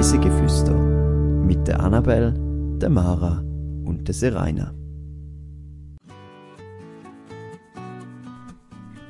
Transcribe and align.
Reisegeflüster 0.00 0.72
mit 0.72 1.68
der 1.68 1.80
Annabel, 1.80 2.32
der 2.78 2.88
Mara 2.88 3.44
und 3.84 4.08
der 4.08 4.14
Seraina. 4.14 4.72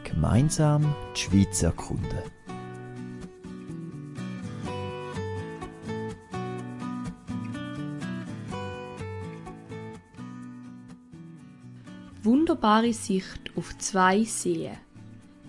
Gemeinsam 0.03 0.93
die 1.15 1.21
Schweiz 1.21 1.63
erkunden. 1.63 2.19
Wunderbare 12.25 12.93
Sicht 12.93 13.53
auf 13.55 13.79
zwei 13.79 14.25
Seen. 14.25 14.73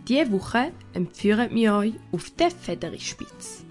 Diese 0.07 0.31
Woche 0.31 0.71
empfehlen 0.93 1.49
wir 1.55 1.73
euch 1.73 1.93
auf 2.11 2.29
der 2.29 2.51
Federispitz. 2.51 3.65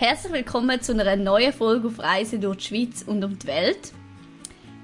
Herzlich 0.00 0.32
willkommen 0.32 0.80
zu 0.80 0.92
einer 0.92 1.16
neuen 1.16 1.52
Folge 1.52 1.88
auf 1.88 1.98
Reise 1.98 2.38
durch 2.38 2.58
die 2.58 2.64
Schweiz 2.66 3.02
und 3.02 3.24
um 3.24 3.36
die 3.36 3.48
Welt. 3.48 3.92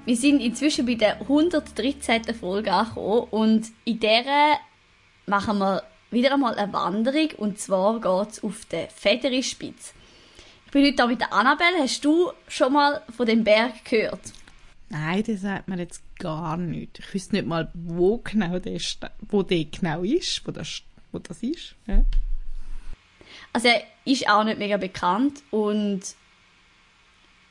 Wir 0.07 0.17
sind 0.17 0.41
inzwischen 0.41 0.87
bei 0.87 0.97
der 0.97 1.21
113. 1.21 2.35
Folge 2.35 2.73
angekommen 2.73 3.29
und 3.31 3.69
in 3.85 4.01
der 4.01 4.25
machen 5.27 5.59
wir 5.59 5.85
wieder 6.11 6.35
einmal 6.35 6.57
eine 6.57 6.73
Wanderung 6.73 7.29
und 7.37 7.61
zwar 7.61 8.01
geht 8.01 8.33
es 8.33 8.43
auf 8.43 8.65
den 8.65 8.89
Federispitz. 8.89 9.95
Ich 10.67 10.73
bin 10.73 10.85
heute 10.85 10.97
hier 10.97 11.07
mit 11.07 11.21
der 11.21 11.33
Annabelle. 11.33 11.79
Hast 11.79 12.05
du 12.05 12.33
schon 12.49 12.73
mal 12.73 13.01
von 13.17 13.27
dem 13.27 13.45
Berg 13.45 13.85
gehört? 13.85 14.33
Nein, 14.89 15.23
das 15.25 15.43
sagt 15.43 15.69
mir 15.69 15.79
jetzt 15.79 16.03
gar 16.19 16.57
nicht. 16.57 16.99
Ich 16.99 17.15
wüsste 17.15 17.37
nicht 17.37 17.47
mal, 17.47 17.71
wo 17.73 18.19
genau 18.19 18.59
der, 18.59 18.81
wo 19.29 19.45
der 19.45 19.65
genau 19.67 20.03
ist, 20.03 20.45
wo 20.45 20.51
das, 20.51 20.83
wo 21.13 21.21
das 21.21 21.41
ist. 21.41 21.77
Ja. 21.87 22.05
Also 23.55 23.69
er 23.69 23.83
ist 24.05 24.29
auch 24.29 24.43
nicht 24.43 24.59
mega 24.59 24.77
bekannt 24.77 25.43
und 25.53 26.03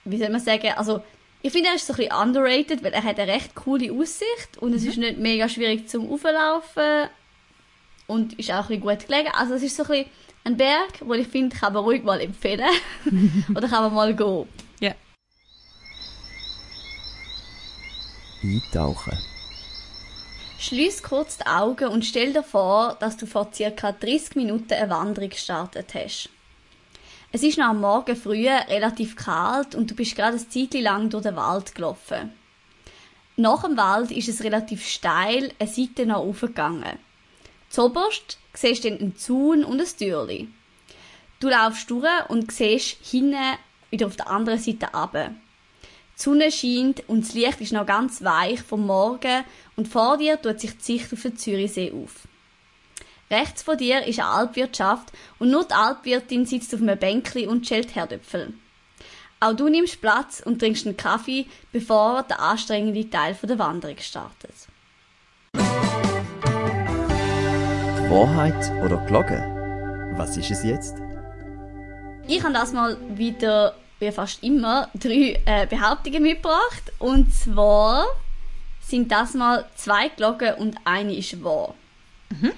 wie 0.03 0.17
soll 0.17 0.29
man 0.29 0.41
sagen, 0.41 0.73
also 0.75 1.01
ich 1.41 1.51
finde, 1.53 1.69
er 1.69 1.75
ist 1.75 1.87
so 1.87 1.93
ein 1.93 1.97
bisschen 1.97 2.13
underrated, 2.13 2.83
weil 2.83 2.91
er 2.91 3.03
hat 3.03 3.17
eine 3.19 3.31
recht 3.31 3.55
coole 3.55 3.91
Aussicht 3.91 4.57
und 4.59 4.73
es 4.73 4.83
mhm. 4.83 4.89
ist 4.89 4.97
nicht 4.97 5.17
mega 5.17 5.47
schwierig 5.47 5.87
zum 5.87 6.11
Auflaufen 6.11 7.09
und 8.07 8.37
ist 8.37 8.51
auch 8.51 8.69
ein 8.69 8.79
bisschen 8.79 8.81
gut 8.81 9.07
gelegen. 9.07 9.29
Also 9.33 9.53
es 9.53 9.63
ist 9.63 9.77
so 9.77 9.83
ein 9.83 9.89
bisschen 9.89 10.05
ein 10.43 10.57
Berg, 10.57 10.99
wo 10.99 11.13
ich 11.13 11.27
finde, 11.29 11.55
kann 11.55 11.71
man 11.71 11.85
ruhig 11.85 12.03
mal 12.03 12.19
empfehlen 12.19 12.67
oder 13.55 13.69
kann 13.69 13.83
man 13.83 13.93
mal 13.93 14.13
gehen. 14.13 14.47
Ja. 14.81 14.93
Eintauchen. 18.43 19.32
Schließ 20.63 21.03
kurz 21.03 21.39
die 21.39 21.45
Augen 21.45 21.89
und 21.89 22.05
stell 22.05 22.31
dir 22.31 22.41
vor, 22.41 22.95
dass 23.01 23.17
du 23.17 23.25
vor 23.25 23.51
ca. 23.51 23.91
30 23.91 24.37
Minuten 24.37 24.71
eine 24.71 24.89
Wanderung 24.89 25.29
gestartet 25.29 25.93
hast. 25.93 26.29
Es 27.33 27.43
ist 27.43 27.57
noch 27.57 27.65
am 27.65 27.81
Morgen 27.81 28.15
früh 28.15 28.47
relativ 28.47 29.17
kalt 29.17 29.75
und 29.75 29.91
du 29.91 29.95
bist 29.95 30.15
gerade 30.15 30.37
ein 30.37 30.49
Zeit 30.49 30.73
lang 30.75 31.09
durch 31.09 31.23
den 31.23 31.35
Wald 31.35 31.75
gelaufen. 31.75 32.31
Nach 33.35 33.63
dem 33.63 33.75
Wald 33.75 34.11
ist 34.11 34.29
es 34.29 34.45
relativ 34.45 34.87
steil, 34.87 35.51
eine 35.59 35.69
Seite 35.69 36.05
noch 36.05 36.19
aufgegangen. 36.19 36.97
Zoberst 37.67 38.37
siehst 38.53 38.85
du 38.85 38.87
einen 38.87 39.17
Zaun 39.17 39.65
und 39.65 39.81
ein 39.81 39.97
Türli. 39.97 40.47
Du 41.41 41.49
laufst 41.49 41.91
durch 41.91 42.29
und 42.29 42.53
siehst 42.53 43.05
hinten 43.05 43.57
wieder 43.89 44.07
auf 44.07 44.15
der 44.15 44.29
anderen 44.29 44.59
Seite 44.59 44.87
runter. 44.93 45.31
Die 46.23 46.29
Sonne 46.29 46.51
scheint 46.53 47.03
und 47.09 47.25
das 47.25 47.33
Licht 47.33 47.59
ist 47.59 47.73
noch 47.73 47.85
ganz 47.85 48.23
weich 48.23 48.61
vom 48.61 48.85
Morgen 48.85 49.43
und 49.75 49.89
vor 49.89 50.17
dir 50.17 50.41
tut 50.41 50.57
sich 50.57 50.77
die 50.77 50.81
Sicht 50.81 51.11
auf 51.11 51.21
den 51.21 51.35
Zürichsee 51.35 51.91
auf. 51.91 52.29
Rechts 53.29 53.61
von 53.61 53.77
dir 53.77 54.05
ist 54.07 54.21
eine 54.21 54.29
Alpwirtschaft 54.29 55.11
und 55.39 55.51
nur 55.51 55.65
die 55.65 55.73
Alpwirtin 55.73 56.45
sitzt 56.45 56.73
auf 56.73 56.81
einem 56.81 56.97
Bänkli 56.97 57.45
und 57.45 57.67
schält 57.67 57.93
Herdöpfel. 57.93 58.53
Auch 59.41 59.51
du 59.51 59.67
nimmst 59.67 59.99
Platz 59.99 60.41
und 60.45 60.59
trinkst 60.59 60.85
einen 60.85 60.95
Kaffee, 60.95 61.45
bevor 61.73 62.23
der 62.23 62.39
anstrengende 62.39 63.09
Teil 63.09 63.35
der 63.43 63.59
Wanderung 63.59 63.97
startet. 63.97 64.55
Wahrheit 68.09 68.71
oder 68.81 68.95
Glocke? 69.07 69.43
Was 70.15 70.37
ist 70.37 70.51
es 70.51 70.63
jetzt? 70.63 70.95
Ich 72.29 72.41
habe 72.41 72.53
das 72.53 72.71
mal 72.71 72.95
wieder 73.09 73.75
wie 74.03 74.11
fast 74.11 74.43
immer, 74.43 74.89
drei 74.93 75.41
äh, 75.45 75.65
Behauptungen 75.67 76.21
mitgebracht. 76.21 76.91
Und 76.99 77.33
zwar 77.33 78.05
sind 78.81 79.11
das 79.11 79.33
mal 79.33 79.65
zwei 79.75 80.09
Glocken 80.09 80.55
und 80.55 80.77
eine 80.83 81.15
ist 81.15 81.43
wahr. 81.43 81.73
Mhm. 82.29 82.51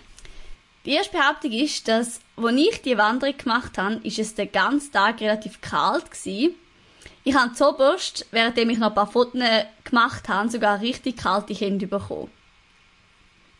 Die 0.86 0.92
erste 0.92 1.18
Behauptung 1.18 1.52
ist, 1.52 1.88
dass, 1.88 2.20
als 2.38 2.56
ich 2.56 2.82
die 2.82 2.98
Wanderung 2.98 3.38
gemacht 3.38 3.78
habe, 3.78 4.00
ist 4.04 4.20
es 4.20 4.36
den 4.36 4.52
ganzen 4.52 4.92
Tag 4.92 5.20
relativ 5.20 5.62
kalt 5.62 6.12
gewesen. 6.12 6.56
Ich 7.24 7.34
habe 7.34 7.54
zuoberst, 7.54 8.28
währenddem 8.30 8.70
ich 8.70 8.78
noch 8.78 8.90
ein 8.90 8.96
paar 8.96 9.12
Fotos 9.12 9.42
gemacht 9.84 10.30
habe, 10.30 10.50
sogar 10.50 10.82
richtig 10.82 11.18
kalte 11.18 11.56
Hände 11.56 11.88
bekommen. 11.88 12.30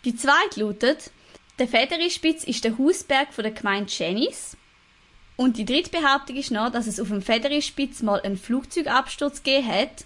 Die 0.04 0.16
zweite 0.16 0.60
lautet, 0.60 1.10
der 1.58 1.68
Federispitz 1.68 2.44
ist 2.44 2.64
der 2.64 2.78
Hausberg 2.78 3.34
von 3.34 3.44
der 3.44 3.54
Gemeinde 3.54 3.90
Chenis. 3.90 4.56
Und 5.38 5.58
die 5.58 5.66
dritte 5.66 5.90
Behauptung 5.90 6.38
ist 6.38 6.52
noch, 6.52 6.72
dass 6.72 6.88
es 6.88 7.00
auf 7.00 7.10
dem 7.10 7.22
Federispitz 7.22 8.02
mal 8.02 8.22
einen 8.22 8.38
Flugzeugabsturz 8.38 9.44
gegeben 9.44 9.68
hat, 9.68 10.06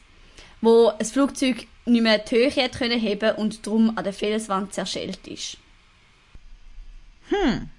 wo 0.62 0.88
ein 0.88 1.06
Flugzeug 1.06 1.68
nicht 1.86 2.02
mehr 2.02 2.18
die 2.20 2.36
Höhe 2.36 2.52
hat 2.52 2.74
können 2.74 3.00
heben 3.00 3.36
und 3.36 3.66
darum 3.66 3.98
an 3.98 4.04
der 4.04 4.14
Felswand 4.14 4.74
zerschellt 4.74 5.28
ist. 5.28 5.58
Hm, 7.30 7.70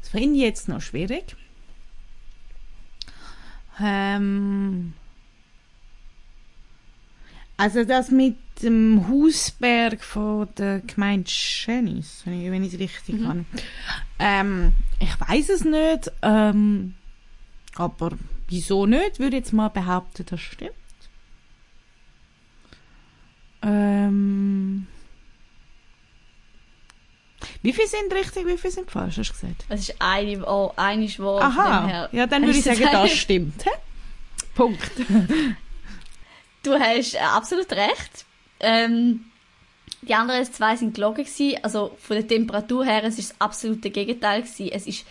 das 0.00 0.08
finde 0.08 0.36
ich 0.36 0.42
jetzt 0.42 0.68
noch 0.68 0.80
schwierig. 0.80 1.36
Ähm, 3.80 4.94
also 7.56 7.84
das 7.84 8.10
mit 8.10 8.36
dem 8.62 9.08
Hausberg 9.08 10.02
von 10.02 10.48
der 10.56 10.80
Gemeinde 10.80 11.30
Schönis, 11.30 12.22
wenn 12.24 12.62
ich 12.62 12.74
es 12.74 12.78
richtig 12.78 13.16
mhm. 13.16 13.26
kann. 13.26 13.46
Ähm, 14.18 14.72
ich 15.00 15.20
weiß 15.20 15.48
es 15.48 15.64
nicht, 15.64 16.12
ähm, 16.22 16.94
aber 17.74 18.12
wieso 18.48 18.86
nicht? 18.86 19.18
Würde 19.18 19.36
jetzt 19.36 19.52
mal 19.52 19.68
behaupten, 19.68 20.24
das 20.28 20.40
stimmt. 20.40 20.72
Ähm, 23.62 24.86
wie 27.62 27.72
viele 27.72 27.88
sind 27.88 28.12
richtig, 28.12 28.46
wie 28.46 28.58
viele 28.58 28.72
sind 28.72 28.90
falsch, 28.90 29.18
hast 29.18 29.30
du 29.30 29.32
gesagt? 29.32 29.64
Es 29.68 29.88
ist 29.88 29.96
eine, 30.00 30.46
oh, 30.46 30.72
eine 30.76 31.06
ist 31.06 31.18
wahr. 31.18 31.42
Aha, 31.42 32.08
ja, 32.12 32.26
dann 32.26 32.44
würde 32.44 32.58
ich 32.58 32.64
sagen, 32.64 32.88
das 32.92 33.10
stimmt. 33.10 33.64
Punkt. 34.54 34.90
Du 36.62 36.72
hast 36.72 37.14
äh, 37.14 37.18
absolut 37.18 37.70
recht. 37.72 38.24
Ähm, 38.60 39.26
die 40.02 40.14
anderen 40.14 40.44
zwei 40.44 40.76
sind 40.76 40.94
gelogen 40.94 41.24
gewesen. 41.24 41.58
Also 41.62 41.96
von 42.00 42.16
der 42.16 42.26
Temperatur 42.26 42.84
her, 42.84 43.04
es 43.04 43.18
ist 43.18 43.30
das 43.30 43.40
absolute 43.40 43.90
Gegenteil 43.90 44.42
gewesen. 44.42 44.70
Es 44.72 44.86
ist 44.86 45.04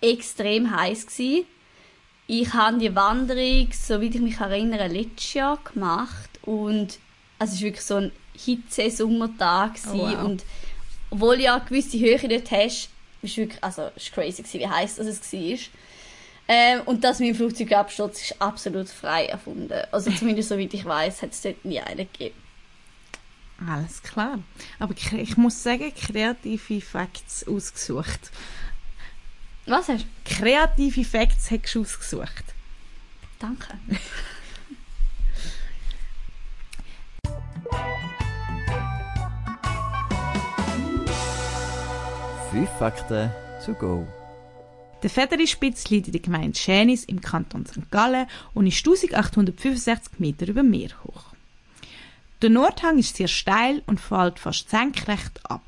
extrem 0.00 0.74
heiß 0.74 1.06
gewesen. 1.06 1.46
Ich 2.26 2.54
habe 2.54 2.78
die 2.78 2.94
Wanderung, 2.94 3.68
soweit 3.72 4.14
ich 4.14 4.20
mich 4.20 4.38
erinnere, 4.38 4.86
letztes 4.86 5.34
Jahr 5.34 5.58
gemacht 5.64 6.30
und 6.42 6.98
also 7.40 7.54
es 7.54 7.60
war 7.60 7.66
wirklich 7.66 7.84
so 7.84 7.96
ein 7.96 8.12
Hitze-Sommertag 8.34 9.72
oh, 9.88 9.98
wow. 9.98 10.24
und 10.24 10.44
obwohl 11.10 11.36
du 11.36 11.42
ja 11.42 11.58
gewisse 11.58 11.98
Höhe 11.98 12.18
dort 12.18 12.50
hast, 12.52 12.88
ist 13.22 13.36
wirklich, 13.36 13.62
also 13.62 13.90
es 13.96 14.16
war 14.16 14.22
crazy 14.22 14.42
gewesen, 14.42 14.60
wie 14.60 14.68
heiß 14.68 14.96
das 14.96 15.06
es 15.08 15.32
war. 15.32 15.58
Ähm, 16.46 16.82
und 16.86 17.02
das 17.02 17.18
mit 17.18 17.30
dem 17.30 17.34
Flugzeugabsturz 17.34 18.22
ist 18.22 18.40
absolut 18.40 18.88
frei 18.88 19.26
erfunden. 19.26 19.82
Also 19.90 20.10
zumindest 20.12 20.50
soweit 20.50 20.72
ich 20.72 20.84
weiß, 20.84 21.22
hat 21.22 21.32
es 21.32 21.42
dort 21.42 21.64
nie 21.64 21.80
einen 21.80 22.08
gegeben. 22.12 22.36
Alles 23.66 24.02
klar. 24.02 24.38
Aber 24.78 24.94
ich 24.94 25.36
muss 25.36 25.62
sagen, 25.62 25.92
kreative 25.94 26.80
Facts 26.80 27.46
ausgesucht. 27.46 28.30
Was 29.66 29.88
hast 29.88 30.04
du? 30.04 30.08
Kreative 30.24 31.04
Facts 31.04 31.50
hast 31.50 31.74
du 31.74 31.82
ausgesucht. 31.82 32.44
Danke. 33.38 33.78
Fünf 42.50 42.70
Fakten 42.78 43.30
to 43.64 43.74
go. 43.74 44.06
Der 45.02 45.10
Federispitz 45.10 45.88
liegt 45.88 46.08
in 46.08 46.12
der 46.12 46.20
Gemeinde 46.20 46.58
Schänis 46.58 47.04
im 47.04 47.20
Kanton 47.20 47.64
St. 47.64 47.90
Gallen 47.90 48.26
und 48.52 48.66
ist 48.66 48.84
1865 48.86 50.18
Meter 50.18 50.48
über 50.48 50.62
Meer 50.62 50.90
hoch. 51.04 51.34
Der 52.42 52.50
Nordhang 52.50 52.98
ist 52.98 53.16
sehr 53.16 53.28
steil 53.28 53.82
und 53.86 54.00
fällt 54.00 54.38
fast 54.38 54.70
senkrecht 54.70 55.40
ab. 55.44 55.62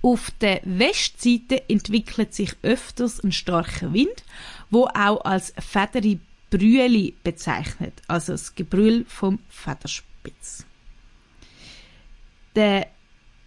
Auf 0.00 0.30
der 0.40 0.60
Westseite 0.64 1.68
entwickelt 1.68 2.34
sich 2.34 2.54
öfters 2.62 3.22
ein 3.22 3.32
starker 3.32 3.92
Wind, 3.92 4.24
wo 4.70 4.84
auch 4.86 5.24
als 5.24 5.52
Federibrüeli 5.58 7.14
bezeichnet, 7.22 8.02
also 8.08 8.32
das 8.32 8.54
Gebrüll 8.54 9.04
vom 9.08 9.38
Federspitz. 9.48 10.64
Der 12.54 12.88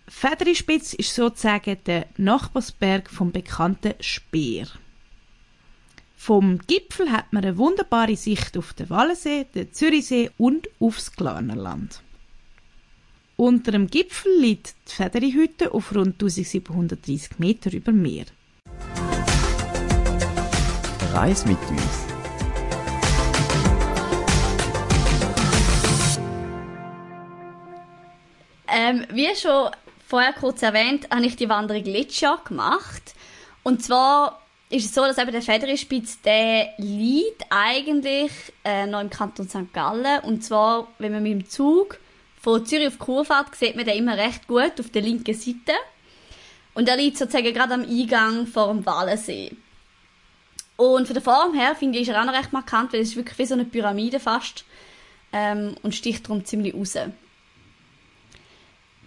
Federispitz 0.08 0.94
ist 0.94 1.14
sozusagen 1.14 1.78
der 1.86 2.08
Nachbarsberg 2.18 3.10
vom 3.10 3.32
bekannten 3.32 3.94
Speer. 4.00 4.68
Vom 6.16 6.60
Gipfel 6.66 7.12
hat 7.12 7.34
man 7.34 7.44
eine 7.44 7.58
wunderbare 7.58 8.16
Sicht 8.16 8.58
auf 8.58 8.74
den 8.74 8.90
Wallensee, 8.90 9.46
den 9.54 9.72
Zürichsee 9.74 10.32
und 10.38 10.68
aufs 10.80 11.12
Glarnerland. 11.12 12.02
Unter 13.40 13.72
dem 13.72 13.86
Gipfel 13.86 14.32
liegt 14.40 14.74
die 14.88 14.96
Federihütte 14.96 15.72
auf 15.72 15.94
rund 15.94 16.16
1730 16.24 17.38
Meter 17.38 17.72
über 17.72 17.92
Meer. 17.92 18.26
Reis 21.14 21.46
mit 21.46 21.60
uns. 21.70 22.08
Ähm, 28.68 29.06
wie 29.14 29.28
schon 29.36 29.70
vorher 30.08 30.34
kurz 30.34 30.64
erwähnt, 30.64 31.08
habe 31.12 31.28
ich 31.28 31.36
die 31.36 31.48
Wanderung 31.48 31.84
letztes 31.84 32.22
Jahr 32.22 32.44
gemacht. 32.44 33.14
Und 33.62 33.84
zwar 33.84 34.42
ist 34.72 34.86
es 34.86 34.96
so, 34.96 35.02
dass 35.02 35.20
eben 35.20 35.32
der 35.32 35.44
Federispitz, 35.44 36.22
der 36.22 36.70
liegt 36.80 37.44
eigentlich 37.52 38.32
äh, 38.64 38.88
noch 38.88 39.02
im 39.02 39.12
Kanton 39.12 39.48
St. 39.48 39.72
Gallen. 39.74 40.22
Und 40.24 40.44
zwar, 40.44 40.88
wenn 40.98 41.12
man 41.12 41.22
mit 41.22 41.34
dem 41.34 41.48
Zug 41.48 42.00
von 42.48 42.66
Zürich 42.66 42.88
auf 42.88 43.06
Chur 43.06 43.26
fährt, 43.26 43.54
sieht 43.56 43.76
man 43.76 43.84
den 43.84 43.98
immer 43.98 44.18
recht 44.18 44.48
gut 44.48 44.80
auf 44.80 44.90
der 44.90 45.02
linken 45.02 45.34
Seite. 45.34 45.74
Und 46.74 46.88
er 46.88 46.96
liegt 46.96 47.18
sozusagen 47.18 47.54
gerade 47.54 47.74
am 47.74 47.82
Eingang 47.82 48.48
vor 48.48 48.70
dem 48.70 48.86
Wallensee. 48.86 49.52
Und 50.78 51.08
von 51.08 51.14
der 51.14 51.22
Form 51.24 51.54
her, 51.54 51.76
finde 51.76 52.00
ich, 52.00 52.08
ist 52.08 52.14
er 52.14 52.22
auch 52.22 52.26
noch 52.26 52.34
recht 52.34 52.54
markant, 52.54 52.94
weil 52.94 53.02
es 53.02 53.10
ist 53.10 53.16
wirklich 53.18 53.38
wie 53.38 53.46
so 53.46 53.56
eine 53.56 53.66
Pyramide 53.66 54.22
fast. 54.22 54.64
Ähm, 55.34 55.76
und 55.84 55.94
sticht 55.94 56.26
darum 56.26 56.46
ziemlich 56.46 56.74
raus 56.74 56.98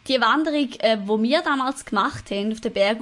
die 0.06 0.20
Wanderung, 0.20 0.68
äh, 0.80 0.98
wo 1.06 1.22
wir 1.22 1.40
damals 1.40 1.86
gemacht 1.86 2.30
haben 2.30 2.52
auf 2.52 2.60
den 2.60 2.72
Berg 2.72 2.98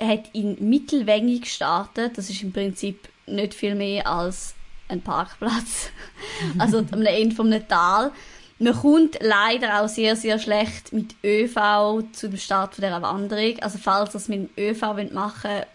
hat 0.00 0.30
in 0.34 0.68
Mittelwänge 0.68 1.38
gestartet. 1.38 2.18
Das 2.18 2.28
ist 2.28 2.42
im 2.42 2.52
Prinzip 2.52 3.08
nicht 3.26 3.54
viel 3.54 3.74
mehr 3.74 4.06
als 4.06 4.54
ein 4.88 5.00
Parkplatz. 5.00 5.90
also 6.58 6.78
am 6.78 7.02
Ende 7.06 7.34
vom 7.34 7.50
Tal. 7.68 8.12
Man 8.62 8.74
kommt 8.74 9.18
leider 9.20 9.80
auch 9.80 9.88
sehr, 9.88 10.14
sehr 10.14 10.38
schlecht 10.38 10.92
mit 10.92 11.14
ÖV 11.24 12.04
zu 12.12 12.28
dem 12.28 12.38
Start 12.38 12.76
dieser 12.76 13.02
Wanderung. 13.02 13.58
Also 13.60 13.78
falls 13.78 14.12
das 14.12 14.28
mit 14.28 14.38
dem 14.38 14.50
ÖV 14.56 15.12
machen 15.12 15.50
wollt, 15.50 15.66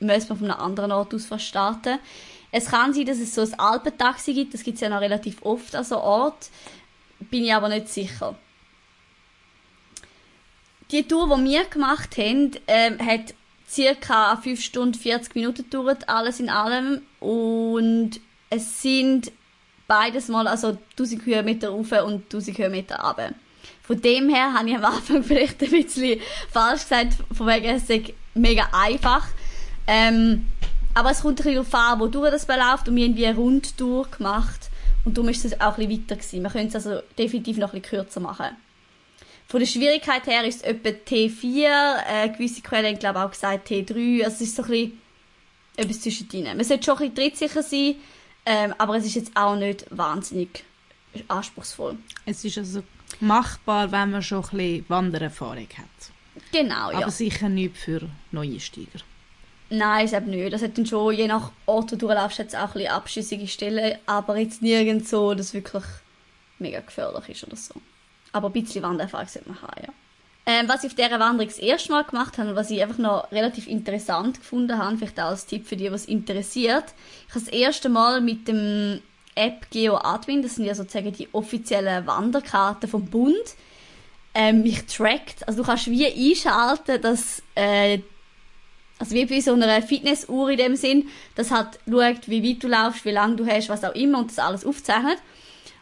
muss 0.00 0.28
man 0.28 0.38
von 0.38 0.50
einem 0.50 0.60
anderen 0.60 0.92
Ort 0.92 1.14
aus 1.14 1.28
starten. 1.42 1.98
Es 2.52 2.66
kann 2.66 2.92
sein, 2.92 3.06
dass 3.06 3.18
es 3.18 3.34
so 3.34 3.40
ein 3.40 3.58
Alpentaxi 3.58 4.34
gibt. 4.34 4.54
Das 4.54 4.62
gibt 4.62 4.76
es 4.76 4.82
ja 4.82 4.88
noch 4.88 5.00
relativ 5.00 5.42
oft 5.42 5.74
an 5.74 5.84
so 5.84 5.98
Ort. 5.98 6.50
Bin 7.18 7.44
ich 7.44 7.54
aber 7.54 7.68
nicht 7.68 7.88
sicher 7.88 8.36
die 10.94 11.08
Tour, 11.08 11.36
die 11.36 11.44
wir 11.44 11.64
gemacht 11.64 12.16
haben, 12.18 12.52
ähm, 12.66 12.98
hat 13.04 13.34
circa 13.68 14.36
5 14.36 14.62
Stunden 14.62 14.94
40 14.94 15.34
Minuten 15.34 15.64
gedauert, 15.64 16.08
alles 16.08 16.40
in 16.40 16.48
allem. 16.48 17.02
Und 17.20 18.20
es 18.50 18.82
sind 18.82 19.32
beides 19.86 20.28
mal 20.28 20.46
also 20.46 20.78
1000 20.92 21.24
Höhenmeter 21.26 21.70
rauf 21.70 21.92
und 22.04 22.24
1000 22.24 22.58
Höhenmeter 22.58 22.96
runter. 23.00 23.30
Von 23.82 24.00
dem 24.00 24.28
her 24.30 24.54
habe 24.54 24.68
ich 24.68 24.76
am 24.76 24.84
Anfang 24.84 25.22
vielleicht 25.22 25.62
ein 25.62 25.70
bisschen 25.70 26.20
falsch 26.50 26.82
gesagt, 26.82 27.14
von 27.32 27.46
wegen 27.46 27.66
es 27.66 27.88
ist 27.88 28.12
mega 28.34 28.68
einfach. 28.72 29.26
Ähm, 29.86 30.46
aber 30.94 31.10
es 31.10 31.20
kommt 31.20 31.40
ein 31.40 31.44
bisschen 31.44 31.64
darauf 31.70 31.74
an, 31.74 32.00
wo 32.00 32.06
du 32.06 32.22
das 32.22 32.46
beläuft 32.46 32.88
und 32.88 32.96
wir 32.96 33.04
haben 33.04 33.16
wie 33.16 33.26
eine 33.26 33.36
Rundtour 33.36 34.08
gemacht 34.10 34.70
und 35.04 35.18
darum 35.18 35.28
ist 35.28 35.44
es 35.44 35.60
auch 35.60 35.76
ein 35.76 35.88
bisschen 35.88 36.02
weiter 36.02 36.16
gewesen. 36.16 36.42
Man 36.42 36.52
könnte 36.52 36.78
es 36.78 36.86
also 36.86 37.02
definitiv 37.18 37.58
noch 37.58 37.74
ein 37.74 37.80
bisschen 37.80 38.00
kürzer 38.00 38.20
machen. 38.20 38.56
Von 39.46 39.60
der 39.60 39.66
Schwierigkeit 39.66 40.26
her 40.26 40.44
ist 40.44 40.56
es 40.56 40.62
etwa 40.62 40.88
T4, 40.88 41.96
äh, 42.08 42.28
gewisse 42.30 42.62
Quellen 42.62 42.86
haben 42.86 42.98
glaube 42.98 43.22
auch 43.22 43.30
gesagt 43.30 43.68
T3, 43.68 44.24
also 44.24 44.36
es 44.36 44.40
ist 44.40 44.56
so 44.56 44.62
ein 44.62 44.70
bisschen 44.70 45.00
etwas 45.76 46.00
zwischendrin. 46.00 46.44
Man 46.44 46.64
sollte 46.64 46.84
schon 46.84 46.98
ein 46.98 47.10
bisschen 47.10 47.14
trittsicher 47.14 47.62
sein, 47.62 47.96
ähm, 48.46 48.74
aber 48.78 48.96
es 48.96 49.06
ist 49.06 49.14
jetzt 49.14 49.36
auch 49.36 49.56
nicht 49.56 49.86
wahnsinnig 49.90 50.64
anspruchsvoll. 51.28 51.96
Es 52.26 52.44
ist 52.44 52.58
also 52.58 52.82
machbar, 53.20 53.90
wenn 53.92 54.10
man 54.10 54.22
schon 54.22 54.44
ein 54.44 54.50
bisschen 54.50 54.84
Wandererfahrung 54.88 55.68
hat. 55.76 56.12
Genau, 56.52 56.90
ja. 56.90 56.98
Aber 56.98 57.10
sicher 57.10 57.48
nicht 57.48 57.76
für 57.76 58.08
Neueinsteiger. 58.32 59.00
Nein, 59.70 60.04
ist 60.04 60.14
eben 60.14 60.30
nicht. 60.30 60.52
Das 60.52 60.62
hat 60.62 60.76
dann 60.76 60.86
schon, 60.86 61.14
je 61.14 61.26
nach 61.26 61.50
Ort, 61.66 61.92
wo 61.92 61.96
du 61.96 62.06
durchlaufst, 62.06 62.38
jetzt 62.38 62.54
auch 62.56 62.68
ein 62.68 62.72
bisschen 62.74 62.92
abschüssige 62.92 63.48
Stellen, 63.48 63.98
aber 64.06 64.36
jetzt 64.36 64.62
nirgends 64.62 65.10
so, 65.10 65.34
dass 65.34 65.46
es 65.46 65.54
wirklich 65.54 65.84
mega 66.58 66.80
gefährlich 66.80 67.28
ist 67.28 67.44
oder 67.44 67.56
so. 67.56 67.74
Aber 68.32 68.48
ein 68.48 68.52
bisschen 68.52 68.82
Wandererfahrung 68.82 69.28
sollte 69.28 69.48
man 69.48 69.62
haben, 69.62 69.82
ja. 69.82 69.92
Ähm, 70.46 70.68
was 70.68 70.84
ich 70.84 70.90
auf 70.90 70.94
dieser 70.94 71.18
Wanderung 71.18 71.48
das 71.48 71.58
erste 71.58 71.90
Mal 71.90 72.04
gemacht 72.04 72.36
habe 72.36 72.50
und 72.50 72.56
was 72.56 72.70
ich 72.70 72.82
einfach 72.82 72.98
noch 72.98 73.32
relativ 73.32 73.66
interessant 73.66 74.40
gefunden 74.40 74.76
habe, 74.76 74.98
vielleicht 74.98 75.18
auch 75.18 75.30
als 75.30 75.46
Tipp 75.46 75.66
für 75.66 75.76
die, 75.76 75.90
was 75.90 76.04
interessiert. 76.04 76.84
Ich 77.28 77.34
habe 77.34 77.44
das 77.44 77.48
erste 77.48 77.88
Mal 77.88 78.20
mit 78.20 78.46
dem 78.46 79.00
App 79.34 79.70
GeoAdmin, 79.70 80.42
das 80.42 80.56
sind 80.56 80.66
ja 80.66 80.74
sozusagen 80.74 81.12
die 81.12 81.28
offiziellen 81.32 82.06
Wanderkarten 82.06 82.90
vom 82.90 83.06
Bund, 83.06 83.34
ähm, 84.34 84.62
mich 84.62 84.84
trackt. 84.84 85.48
Also 85.48 85.62
du 85.62 85.66
kannst 85.66 85.90
wie 85.90 86.06
einschalten, 86.06 87.00
dass 87.00 87.42
äh, 87.54 88.00
also 88.98 89.14
wie 89.14 89.26
bei 89.26 89.40
so 89.40 89.54
einer 89.54 89.82
Fitnessuhr 89.82 90.50
in 90.50 90.58
dem 90.58 90.76
Sinn, 90.76 91.08
das 91.34 91.50
hat 91.50 91.78
schaut, 91.88 92.28
wie 92.28 92.48
weit 92.48 92.62
du 92.62 92.68
laufst, 92.68 93.04
wie 93.04 93.10
lange 93.10 93.36
du 93.36 93.46
hast, 93.46 93.68
was 93.68 93.82
auch 93.82 93.94
immer 93.94 94.18
und 94.18 94.30
das 94.30 94.38
alles 94.38 94.64
aufzeichnet. 94.64 95.18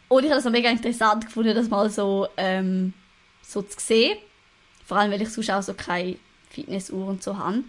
Und 0.07 0.23
ich 0.23 0.31
habe 0.31 0.41
das 0.41 0.51
mega 0.51 0.69
interessant 0.69 1.25
gefunden, 1.25 1.53
das 1.55 1.69
mal 1.69 1.89
so, 1.89 2.27
ähm, 2.37 2.93
so 3.41 3.61
zu 3.61 3.79
sehen. 3.79 4.17
Vor 4.93 5.01
allem, 5.01 5.11
weil 5.11 5.23
ich 5.23 5.29
sonst 5.29 5.49
auch 5.49 5.63
so 5.63 5.73
keine 5.73 6.17
Fitnessuhr 6.51 7.07
und 7.07 7.23
so 7.23 7.35
habe. 7.35 7.63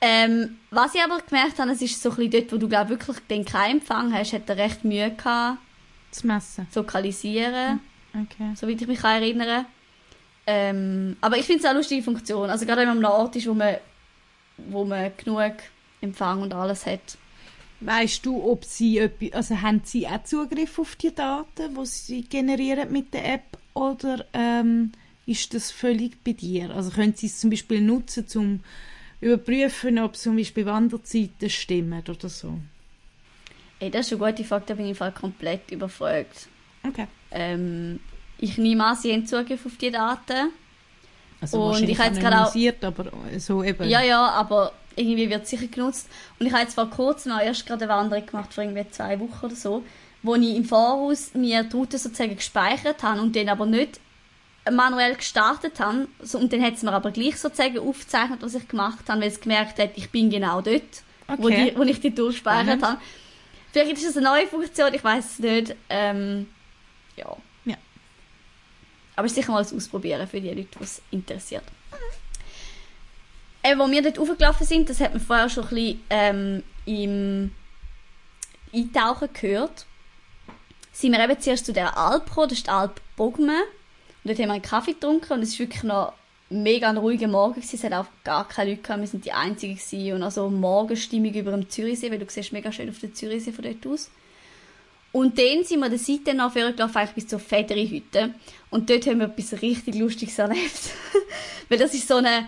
Ähm, 0.00 0.56
was 0.72 0.92
ich 0.92 1.00
aber 1.00 1.20
gemerkt 1.20 1.60
habe, 1.60 1.70
es 1.70 1.80
ist 1.80 2.02
so 2.02 2.10
ein 2.10 2.16
bisschen 2.16 2.32
dort, 2.32 2.52
wo 2.52 2.56
du 2.56 2.68
glaub, 2.68 2.88
wirklich 2.88 3.16
den 3.30 3.44
keinen 3.44 3.78
Empfang 3.78 4.12
hast, 4.12 4.32
hat 4.32 4.50
er 4.50 4.56
recht 4.56 4.84
Mühe 4.84 5.12
gehabt. 5.12 5.58
Zu 6.10 6.26
messen? 6.26 6.66
Zu 6.72 6.80
lokalisieren. 6.80 7.78
Okay. 8.12 8.54
Soweit 8.56 8.82
ich 8.82 8.88
mich 8.88 8.98
kann 8.98 9.22
erinnern 9.22 9.66
ähm, 10.48 11.16
Aber 11.20 11.36
ich 11.36 11.46
finde 11.46 11.60
es 11.60 11.64
auch 11.64 11.70
eine 11.70 11.78
lustige 11.78 12.02
Funktion. 12.02 12.50
Also 12.50 12.66
gerade 12.66 12.80
wenn 12.80 12.88
man 12.88 12.98
an 12.98 13.04
einem 13.04 13.20
Ort 13.20 13.36
ist, 13.36 13.46
wo 13.46 13.54
man, 13.54 13.76
wo 14.56 14.84
man 14.84 15.12
genug 15.16 15.54
Empfang 16.00 16.42
und 16.42 16.52
alles 16.52 16.86
hat. 16.86 17.18
Weißt 17.78 18.26
du, 18.26 18.50
ob 18.50 18.64
sie 18.64 19.08
also 19.32 19.62
haben 19.62 19.82
sie 19.84 20.08
auch 20.08 20.24
Zugriff 20.24 20.76
auf 20.80 20.96
die 20.96 21.14
Daten, 21.14 21.76
die 21.76 21.86
sie 21.86 22.22
generieren 22.22 22.90
mit 22.90 23.14
der 23.14 23.34
App, 23.34 23.58
oder 23.74 24.24
ähm, 24.32 24.90
ist 25.28 25.52
das 25.52 25.70
völlig 25.70 26.24
bei 26.24 26.32
dir? 26.32 26.70
Also 26.70 26.90
können 26.90 27.14
sie 27.14 27.26
es 27.26 27.38
zum 27.38 27.50
Beispiel 27.50 27.80
nutzen, 27.80 28.26
um 28.34 28.60
überprüfen, 29.20 29.98
ob 29.98 30.16
zum 30.16 30.36
Beispiel 30.36 30.64
Wanderzeiten 30.64 31.50
stimmen 31.50 32.02
oder 32.08 32.28
so? 32.28 32.58
Ey, 33.80 33.90
das 33.90 34.06
ist 34.06 34.20
eine 34.20 34.32
gute 34.32 34.44
Frage, 34.44 34.64
da 34.66 34.74
bin 34.74 34.86
ich 34.86 34.98
komplett 35.14 35.70
überfragt. 35.70 36.48
Okay. 36.86 37.06
Ähm, 37.30 38.00
ich 38.38 38.56
nehme 38.58 38.84
an, 38.84 38.96
sie 38.96 39.12
haben 39.12 39.26
Zugriff 39.26 39.66
auf 39.66 39.76
die 39.76 39.90
Daten. 39.90 40.50
Also 41.40 41.62
und 41.62 41.88
ich 41.88 41.98
habe 41.98 42.14
jetzt 42.14 42.20
gerade 42.20 42.44
auch, 42.44 42.88
aber 42.88 43.10
so 43.38 43.62
eben. 43.62 43.88
Ja, 43.88 44.02
ja, 44.02 44.30
aber 44.30 44.72
irgendwie 44.96 45.30
wird 45.30 45.46
sicher 45.46 45.66
genutzt. 45.66 46.08
Und 46.38 46.46
ich 46.46 46.52
habe 46.52 46.62
jetzt 46.62 46.74
vor 46.74 46.90
kurzem 46.90 47.32
auch 47.32 47.40
erst 47.40 47.66
gerade 47.66 47.84
eine 47.84 47.92
Wanderung 47.92 48.26
gemacht, 48.26 48.52
vor 48.52 48.64
irgendwie 48.64 48.88
zwei 48.90 49.20
Wochen 49.20 49.46
oder 49.46 49.54
so, 49.54 49.84
wo 50.22 50.34
ich 50.34 50.56
im 50.56 50.64
Voraus 50.64 51.34
mir 51.34 51.62
die 51.62 51.76
Route 51.76 51.98
sozusagen 51.98 52.34
gespeichert 52.34 53.02
habe 53.02 53.20
und 53.20 53.36
dann 53.36 53.48
aber 53.48 53.66
nicht 53.66 54.00
manuell 54.70 55.14
gestartet 55.14 55.80
habe. 55.80 56.08
So, 56.20 56.38
und 56.38 56.52
dann 56.52 56.62
hat 56.62 56.74
es 56.74 56.82
mir 56.82 56.92
aber 56.92 57.10
gleich 57.10 57.38
sozusagen 57.38 57.78
aufgezeichnet, 57.78 58.40
was 58.42 58.54
ich 58.54 58.68
gemacht 58.68 59.08
habe, 59.08 59.20
weil 59.20 59.28
es 59.28 59.40
gemerkt 59.40 59.78
hat, 59.78 59.90
ich 59.96 60.10
bin 60.10 60.30
genau 60.30 60.60
dort, 60.60 60.82
okay. 61.26 61.38
wo, 61.38 61.48
die, 61.48 61.72
wo 61.76 61.82
ich 61.82 62.00
die 62.00 62.14
Tour 62.14 62.28
gespeichert 62.30 62.82
habe. 62.82 63.00
Vielleicht 63.72 63.92
ist 63.92 64.08
das 64.08 64.16
eine 64.16 64.26
neue 64.26 64.46
Funktion, 64.46 64.92
ich 64.94 65.04
weiß 65.04 65.24
es 65.24 65.38
nicht. 65.38 65.76
Ähm, 65.88 66.48
ja. 67.16 67.36
ja. 67.64 67.76
Aber 69.16 69.26
es 69.26 69.32
ist 69.32 69.36
sicher 69.36 69.52
mal 69.52 69.64
ein 69.64 69.76
Ausprobieren 69.76 70.26
für 70.26 70.40
die 70.40 70.48
Leute, 70.48 70.78
die 70.78 70.84
es 70.84 71.02
interessiert 71.10 71.64
äh, 73.68 73.78
wo 73.78 73.90
wir 73.90 74.02
dort 74.02 74.18
hochgelaufen 74.18 74.66
sind, 74.66 74.88
das 74.88 75.00
hat 75.00 75.12
man 75.12 75.20
vorher 75.20 75.48
schon 75.48 75.64
ein 75.64 75.70
bisschen 75.70 76.02
ähm, 76.10 76.62
im 76.86 77.50
Eintauchen 78.72 79.28
gehört, 79.32 79.86
sind 80.92 81.12
wir 81.12 81.22
eben 81.22 81.40
zuerst 81.40 81.66
zu 81.66 81.72
der 81.72 81.96
Alp 81.96 82.26
gekommen, 82.26 82.48
das 82.48 82.58
ist 82.58 82.66
die 82.66 82.70
Alp 82.70 83.00
Bogme. 83.16 83.62
Dort 84.28 84.38
haben 84.38 84.48
wir 84.48 84.54
einen 84.54 84.62
Kaffee 84.62 84.92
getrunken 84.92 85.32
und 85.32 85.42
es 85.42 85.52
war 85.52 85.66
wirklich 85.66 85.82
noch 85.82 86.12
mega 86.50 86.88
ein 86.88 86.96
ruhiger 86.96 87.28
Morgen. 87.28 87.54
Gewesen. 87.54 87.76
Es 87.76 87.84
hat 87.84 87.92
auch 87.92 88.06
gar 88.24 88.46
keine 88.46 88.70
Leute 88.70 88.82
gehabt, 88.82 89.00
wir 89.00 89.08
sind 89.08 89.24
die 89.24 89.32
Einzigen 89.32 89.76
gewesen. 89.76 90.14
Und 90.14 90.22
also 90.22 90.48
Morgenstimmung 90.48 91.32
über 91.34 91.50
dem 91.52 91.68
Zürichsee, 91.68 92.10
weil 92.10 92.18
du 92.18 92.26
siehst 92.28 92.52
mega 92.52 92.70
schön 92.72 92.88
auf 92.88 92.98
den 92.98 93.14
Zürichsee 93.14 93.52
von 93.52 93.64
dort 93.64 93.86
aus. 93.86 94.10
Und 95.10 95.38
dann 95.38 95.64
sind 95.64 95.80
wir 95.80 95.88
der 95.88 95.98
Seite 95.98 96.34
nach 96.34 96.54
eigentlich 96.54 97.10
bis 97.10 97.28
zur 97.28 97.38
Federihütte. 97.38 98.34
Und 98.70 98.90
dort 98.90 99.06
haben 99.06 99.20
wir 99.20 99.26
etwas 99.26 99.62
richtig 99.62 99.94
Lustiges 99.94 100.38
erlebt. 100.38 100.90
weil 101.68 101.78
das 101.78 101.94
ist 101.94 102.06
so 102.06 102.16
eine 102.16 102.46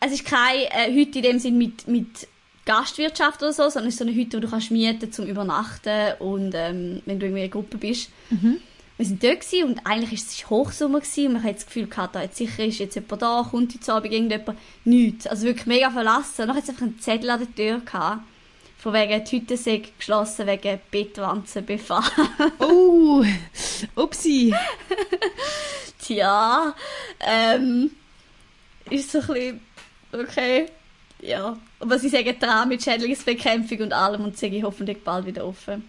es 0.00 0.12
ist 0.12 0.24
keine 0.24 0.70
äh, 0.70 0.92
Hütte 0.92 1.18
in 1.18 1.24
dem 1.24 1.38
Sinn 1.38 1.58
mit, 1.58 1.86
mit 1.86 2.26
Gastwirtschaft 2.64 3.42
oder 3.42 3.52
so, 3.52 3.68
sondern 3.68 3.88
es 3.88 3.94
ist 3.94 3.98
so 3.98 4.04
eine 4.04 4.14
Hütte, 4.14 4.38
die 4.38 4.46
du 4.46 4.50
kannst 4.50 4.70
mieten 4.70 5.12
zum 5.12 5.26
Übernachten 5.26 6.14
und 6.18 6.52
ähm, 6.54 7.02
wenn 7.04 7.20
du 7.20 7.26
in 7.26 7.36
einer 7.36 7.48
Gruppe 7.48 7.76
bist. 7.76 8.10
Mhm. 8.30 8.56
Wir 9.00 9.06
sind 9.06 9.24
dort 9.24 9.40
gewesen, 9.40 9.64
und 9.64 9.86
eigentlich 9.86 10.20
war 10.20 10.26
es 10.28 10.50
Hochsommer 10.50 11.00
gewesen, 11.00 11.28
und 11.28 11.32
man 11.32 11.42
hat 11.42 11.56
das 11.56 11.64
Gefühl 11.64 11.86
gehabt, 11.86 12.14
da 12.14 12.20
jetzt 12.20 12.36
sicher 12.36 12.66
ist 12.66 12.80
jetzt 12.80 12.96
jemand 12.96 13.22
da, 13.22 13.48
kommt 13.50 13.72
heute 13.72 13.92
Abend 13.94 14.12
irgendjemand. 14.12 14.58
Nichts. 14.84 15.26
Also 15.26 15.46
wirklich 15.46 15.64
mega 15.64 15.90
verlassen. 15.90 16.42
Und 16.42 16.48
dann 16.48 16.56
hat 16.58 16.64
es 16.64 16.68
einfach 16.68 16.82
einen 16.82 17.00
Zettel 17.00 17.30
an 17.30 17.38
der 17.38 17.54
Tür 17.54 17.80
gehabt, 17.80 18.20
Von 18.76 18.92
wegen, 18.92 19.24
die 19.24 19.36
Hütte 19.38 19.56
sei 19.56 19.84
geschlossen 19.96 20.46
wegen 20.46 20.80
Bettwanzenbefall. 20.90 22.02
Oh, 22.58 23.24
upsi. 23.94 24.54
Tja, 26.02 26.74
ähm, 27.20 27.92
ist 28.90 29.12
so 29.12 29.20
ein 29.20 29.26
bisschen, 29.28 29.60
okay, 30.12 30.66
ja. 31.22 31.56
Aber 31.78 31.98
sie 31.98 32.10
sagen 32.10 32.38
dran 32.38 32.68
mit 32.68 32.84
Schädlingsbekämpfung 32.84 33.78
und 33.78 33.94
allem 33.94 34.24
und 34.24 34.36
sie 34.36 34.62
hoffentlich 34.62 35.02
bald 35.02 35.24
wieder 35.24 35.46
offen. 35.46 35.88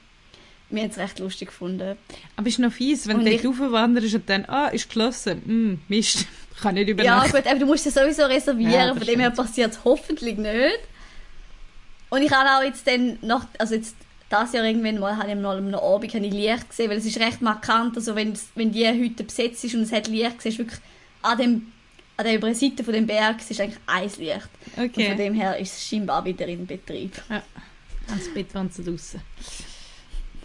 Wir 0.71 0.83
haben 0.83 0.89
es 0.91 0.97
recht 0.97 1.19
lustig 1.19 1.49
gefunden. 1.49 1.97
Aber 2.35 2.47
ist 2.47 2.59
noch 2.59 2.71
fies, 2.71 3.07
wenn 3.07 3.17
Und 3.19 3.25
du 3.25 3.31
dort 3.37 3.45
raufwanderst 3.61 4.15
und 4.15 4.29
dann, 4.29 4.45
ah, 4.45 4.67
ist 4.67 4.87
geschlossen. 4.87 5.41
Hm, 5.45 5.79
Mist, 5.87 6.25
kann 6.61 6.75
nicht 6.75 6.87
Ja, 6.87 6.93
übernachten. 6.93 7.31
gut, 7.31 7.47
aber 7.47 7.59
du 7.59 7.65
musst 7.65 7.85
es 7.87 7.93
sowieso 7.93 8.23
reservieren, 8.25 8.71
Ja, 8.71 8.87
von 8.89 8.99
das 8.99 9.07
dem 9.07 9.19
her 9.19 9.31
passiert 9.31 9.71
es 9.73 9.83
hoffentlich 9.83 10.37
nicht. 10.37 10.79
Und 12.09 12.21
ich 12.23 12.31
habe 12.31 12.49
auch 12.57 12.63
jetzt 12.63 12.85
dann 12.87 13.17
noch, 13.21 13.45
also 13.57 13.75
jetzt 13.75 13.95
das 14.29 14.53
Jahr 14.53 14.63
irgendwann 14.65 14.99
mal, 14.99 15.17
habe 15.17 15.29
ich 15.29 15.35
mal 15.35 15.57
am 15.57 15.73
Abend 15.75 16.13
habe 16.13 16.25
ich 16.25 16.33
Licht 16.33 16.69
gesehen, 16.69 16.89
weil 16.89 16.97
es 16.97 17.05
ist 17.05 17.19
recht 17.19 17.41
markant, 17.41 17.95
also 17.97 18.15
wenn, 18.15 18.31
es- 18.33 18.47
wenn 18.55 18.71
die 18.71 18.87
Hütte 18.87 19.23
besetzt 19.23 19.63
ist 19.63 19.75
und 19.75 19.81
es 19.81 19.91
hat 19.91 20.07
Licht, 20.07 20.41
siehst 20.41 20.57
du 20.59 20.63
wirklich 20.63 20.79
an 21.21 21.37
dem 21.37 21.71
an 22.17 22.25
der 22.25 22.35
oberen 22.37 22.53
Seite 22.53 22.83
von 22.83 22.93
dem 22.93 23.07
Berg 23.07 23.37
es 23.39 23.49
ist 23.49 23.59
eigentlich 23.61 23.79
ein 23.87 24.03
Licht. 24.19 24.49
Und 24.75 24.83
Okay. 24.85 25.07
von 25.07 25.17
dem 25.17 25.33
her 25.33 25.57
ist 25.57 25.73
es 25.73 25.87
scheinbar 25.87 26.23
wieder 26.23 26.45
in 26.47 26.67
Betrieb. 26.67 27.13
Als 27.29 28.31
Bettwanze 28.33 28.83
draussen. 28.83 29.21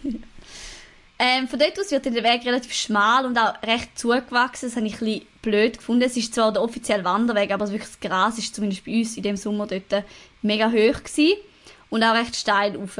Ähm, 1.19 1.47
von 1.47 1.57
dort 1.57 1.79
aus 1.79 1.89
wird 1.89 2.05
der 2.05 2.13
Weg 2.13 2.45
relativ 2.45 2.73
schmal 2.73 3.25
und 3.25 3.37
auch 3.39 3.55
recht 3.63 3.97
zugewachsen. 3.97 4.69
Das 4.69 4.75
habe 4.75 4.85
ich 4.85 4.93
ein 4.93 4.99
bisschen 4.99 5.27
blöd 5.41 5.77
gefunden. 5.79 6.03
Es 6.03 6.15
ist 6.15 6.35
zwar 6.35 6.51
der 6.51 6.61
offizielle 6.61 7.03
Wanderweg, 7.03 7.51
aber 7.51 7.67
wirklich 7.71 7.89
das 7.89 7.99
Gras 7.99 8.37
ist 8.37 8.53
zumindest 8.53 8.85
bei 8.85 8.99
uns 8.99 9.17
in 9.17 9.23
dem 9.23 9.35
Sommer 9.35 9.65
dort 9.65 10.03
mega 10.43 10.67
hoch 10.67 11.03
gewesen. 11.03 11.37
Und 11.89 12.03
auch 12.03 12.13
recht 12.13 12.35
steil 12.35 12.75
rauf. 12.75 12.99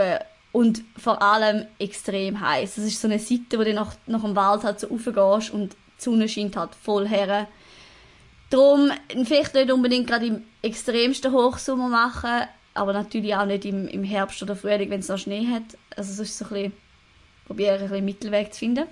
Und 0.51 0.84
vor 0.98 1.22
allem 1.22 1.68
extrem 1.77 2.42
heiß. 2.42 2.75
Das 2.75 2.86
ist 2.86 3.00
so 3.00 3.08
eine 3.08 3.20
Seite, 3.20 3.60
wo 3.60 3.63
du 3.63 3.74
nach, 3.74 3.94
nach 4.08 4.24
dem 4.24 4.36
Wald 4.36 4.63
halt 4.63 4.80
so 4.80 4.88
raufgehst 4.88 5.54
und 5.54 5.74
die 5.74 6.04
Sonne 6.04 6.27
scheint 6.27 6.56
halt 6.56 6.74
voll 6.74 7.08
her. 7.08 7.48
Darum 8.50 8.92
vielleicht 9.25 9.54
nicht 9.54 9.72
unbedingt 9.72 10.08
gerade 10.08 10.25
im 10.25 10.44
extremsten 10.63 11.34
Hochsommer 11.34 11.89
machen, 11.89 12.48
aber 12.74 12.94
natürlich 12.94 13.36
auch 13.36 13.46
nicht 13.46 13.66
im, 13.66 13.88
im 13.88 14.04
Herbst 14.04 14.42
oder 14.42 14.56
Frühling, 14.56 14.89
wenn 14.89 15.01
es 15.01 15.10
noch 15.10 15.18
Schnee 15.18 15.48
hat. 15.48 15.77
Also 15.96 16.13
es 16.13 16.30
ist 16.30 16.38
so 16.38 16.46
ein 16.46 16.50
bisschen 16.50 16.74
probieren, 17.48 17.82
ein 17.82 17.88
bisschen 17.89 18.06
Mittelweg 18.06 18.54
zu 18.54 18.60
finden. 18.60 18.86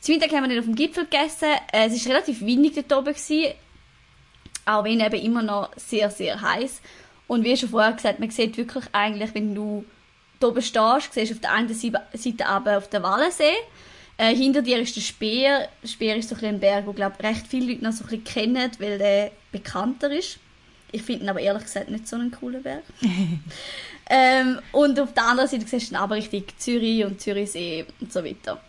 Zum 0.00 0.14
Mittag 0.14 0.30
haben 0.32 0.44
wir 0.44 0.48
dann 0.50 0.58
auf 0.58 0.64
dem 0.64 0.74
Gipfel 0.74 1.04
gegessen. 1.04 1.48
Äh, 1.72 1.88
Es 1.88 2.06
war 2.06 2.14
relativ 2.14 2.40
windig 2.40 2.74
dort 2.74 2.92
oben. 2.92 3.14
Gewesen, 3.14 3.54
auch 4.64 4.84
wenn 4.84 5.00
eben 5.00 5.20
immer 5.20 5.42
noch 5.42 5.70
sehr, 5.76 6.10
sehr 6.10 6.40
heiß. 6.40 6.80
Und 7.26 7.44
wie 7.44 7.56
schon 7.56 7.68
vorher 7.68 7.92
gesagt, 7.92 8.20
man 8.20 8.30
sieht 8.30 8.56
wirklich 8.56 8.84
eigentlich, 8.92 9.34
wenn 9.34 9.54
du 9.54 9.84
da 10.38 10.48
oben 10.48 10.62
stehst, 10.62 11.12
siehst 11.12 11.30
du 11.30 11.34
auf 11.34 11.40
der 11.40 11.52
einen 11.52 11.74
Seite 11.74 12.46
aber 12.46 12.78
auf 12.78 12.88
den 12.88 13.02
Wallensee. 13.02 13.54
Äh, 14.18 14.34
hinter 14.34 14.62
dir 14.62 14.78
ist 14.78 14.96
der 14.96 15.00
Speer. 15.00 15.68
Der 15.82 15.88
Speer 15.88 16.16
ist 16.16 16.28
so 16.28 16.36
ein, 16.40 16.60
Berg, 16.60 16.86
wo 16.86 16.92
glaub, 16.92 17.22
recht 17.22 17.46
viele 17.46 17.72
Leute 17.72 17.84
noch 17.84 17.92
so 17.92 18.04
ein 18.10 18.24
kennen, 18.24 18.70
weil 18.78 18.98
der 18.98 19.32
bekannter 19.52 20.10
ist. 20.10 20.38
Ich 20.92 21.02
finde 21.02 21.24
ihn 21.24 21.28
aber 21.28 21.40
ehrlich 21.40 21.64
gesagt 21.64 21.90
nicht 21.90 22.08
so 22.08 22.16
einen 22.16 22.30
coolen 22.30 22.62
Berg. 22.62 22.84
ähm, 24.08 24.60
und 24.72 25.00
auf 25.00 25.12
der 25.14 25.24
anderen 25.24 25.48
Seite 25.48 25.66
siehst 25.66 25.90
du 25.90 25.94
dann 25.94 26.02
aber 26.02 26.14
richtig 26.14 26.58
Zürich 26.58 27.04
und 27.04 27.20
Zürichsee 27.20 27.86
und 28.00 28.12
so 28.12 28.24
weiter. 28.24 28.60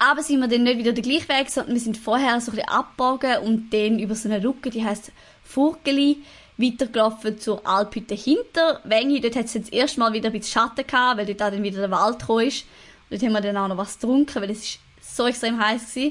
Aber 0.00 0.22
sind 0.22 0.40
wir 0.40 0.48
dann 0.48 0.62
nicht 0.62 0.78
wieder 0.78 0.92
den 0.92 1.02
gleichen 1.02 1.28
Weg, 1.28 1.50
sondern 1.50 1.74
wir 1.74 1.80
sind 1.80 1.96
vorher 1.96 2.40
so 2.40 2.52
ein 2.52 2.56
bisschen 2.56 2.68
abgebogen 2.68 3.38
und 3.38 3.70
dann 3.70 3.98
über 3.98 4.14
so 4.14 4.28
eine 4.28 4.38
Lücke, 4.38 4.70
die 4.70 4.84
heisst 4.84 5.12
Furgeli, 5.42 6.22
weitergelaufen 6.56 7.38
zur 7.38 7.66
Alphütte 7.66 8.14
hinter 8.14 8.80
Wengi. 8.84 9.20
Dort 9.20 9.36
hat 9.36 9.46
es 9.46 9.54
jetzt 9.54 9.72
erstmal 9.72 10.12
wieder 10.12 10.28
ein 10.28 10.32
bisschen 10.32 10.60
Schatten 10.60 10.86
gehabt, 10.86 11.18
weil 11.18 11.26
dort 11.26 11.40
dann 11.40 11.62
wieder 11.62 11.80
der 11.80 11.90
Wald 11.90 12.22
ist. 12.46 12.64
Und 13.10 13.10
dort 13.10 13.22
haben 13.22 13.32
wir 13.32 13.40
dann 13.40 13.56
auch 13.56 13.68
noch 13.68 13.76
was 13.76 13.98
getrunken, 13.98 14.42
weil 14.42 14.50
es 14.50 14.64
ist 14.64 14.78
so 15.00 15.26
extrem 15.26 15.60
heiß 15.60 15.96
war. 15.96 16.10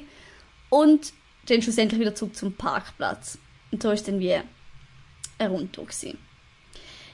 Und 0.69 1.13
dann 1.47 1.61
schlussendlich 1.61 1.99
wieder 1.99 2.15
zurück 2.15 2.35
zum 2.35 2.53
Parkplatz. 2.53 3.37
Und 3.71 3.83
so 3.83 3.91
ist 3.91 4.07
dann 4.07 4.19
wie 4.19 4.33
ein 4.33 4.43
Rundtour 5.51 5.85
gewesen. 5.85 6.17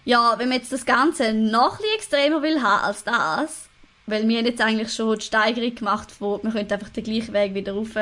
Ja, 0.06 0.36
wenn 0.38 0.50
man 0.50 0.58
jetzt 0.58 0.72
das 0.72 0.86
Ganze 0.86 1.34
noch 1.34 1.80
ein 1.80 1.86
extremer 1.96 2.42
will 2.42 2.62
haben 2.62 2.84
als 2.84 3.04
das, 3.04 3.70
weil 4.06 4.28
wir 4.28 4.38
haben 4.38 4.46
jetzt 4.46 4.62
eigentlich 4.62 4.94
schon 4.94 5.18
die 5.18 5.26
Steigerung 5.26 5.76
gemacht, 5.76 6.10
wo 6.20 6.40
wir 6.44 6.52
können 6.52 6.72
einfach 6.72 6.90
den 6.90 7.04
gleichen 7.04 7.34
Weg 7.34 7.54
wieder 7.54 7.74
rauf 7.74 7.96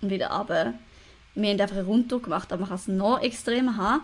und 0.00 0.10
wieder 0.10 0.30
runter. 0.30 0.74
Wir 1.34 1.50
haben 1.50 1.60
einfach 1.60 1.76
eine 1.76 1.86
Rundtour 1.86 2.22
gemacht, 2.22 2.50
aber 2.52 2.60
man 2.60 2.68
kann 2.70 2.78
es 2.78 2.88
noch 2.88 3.22
extremer 3.22 3.76
haben. 3.76 4.02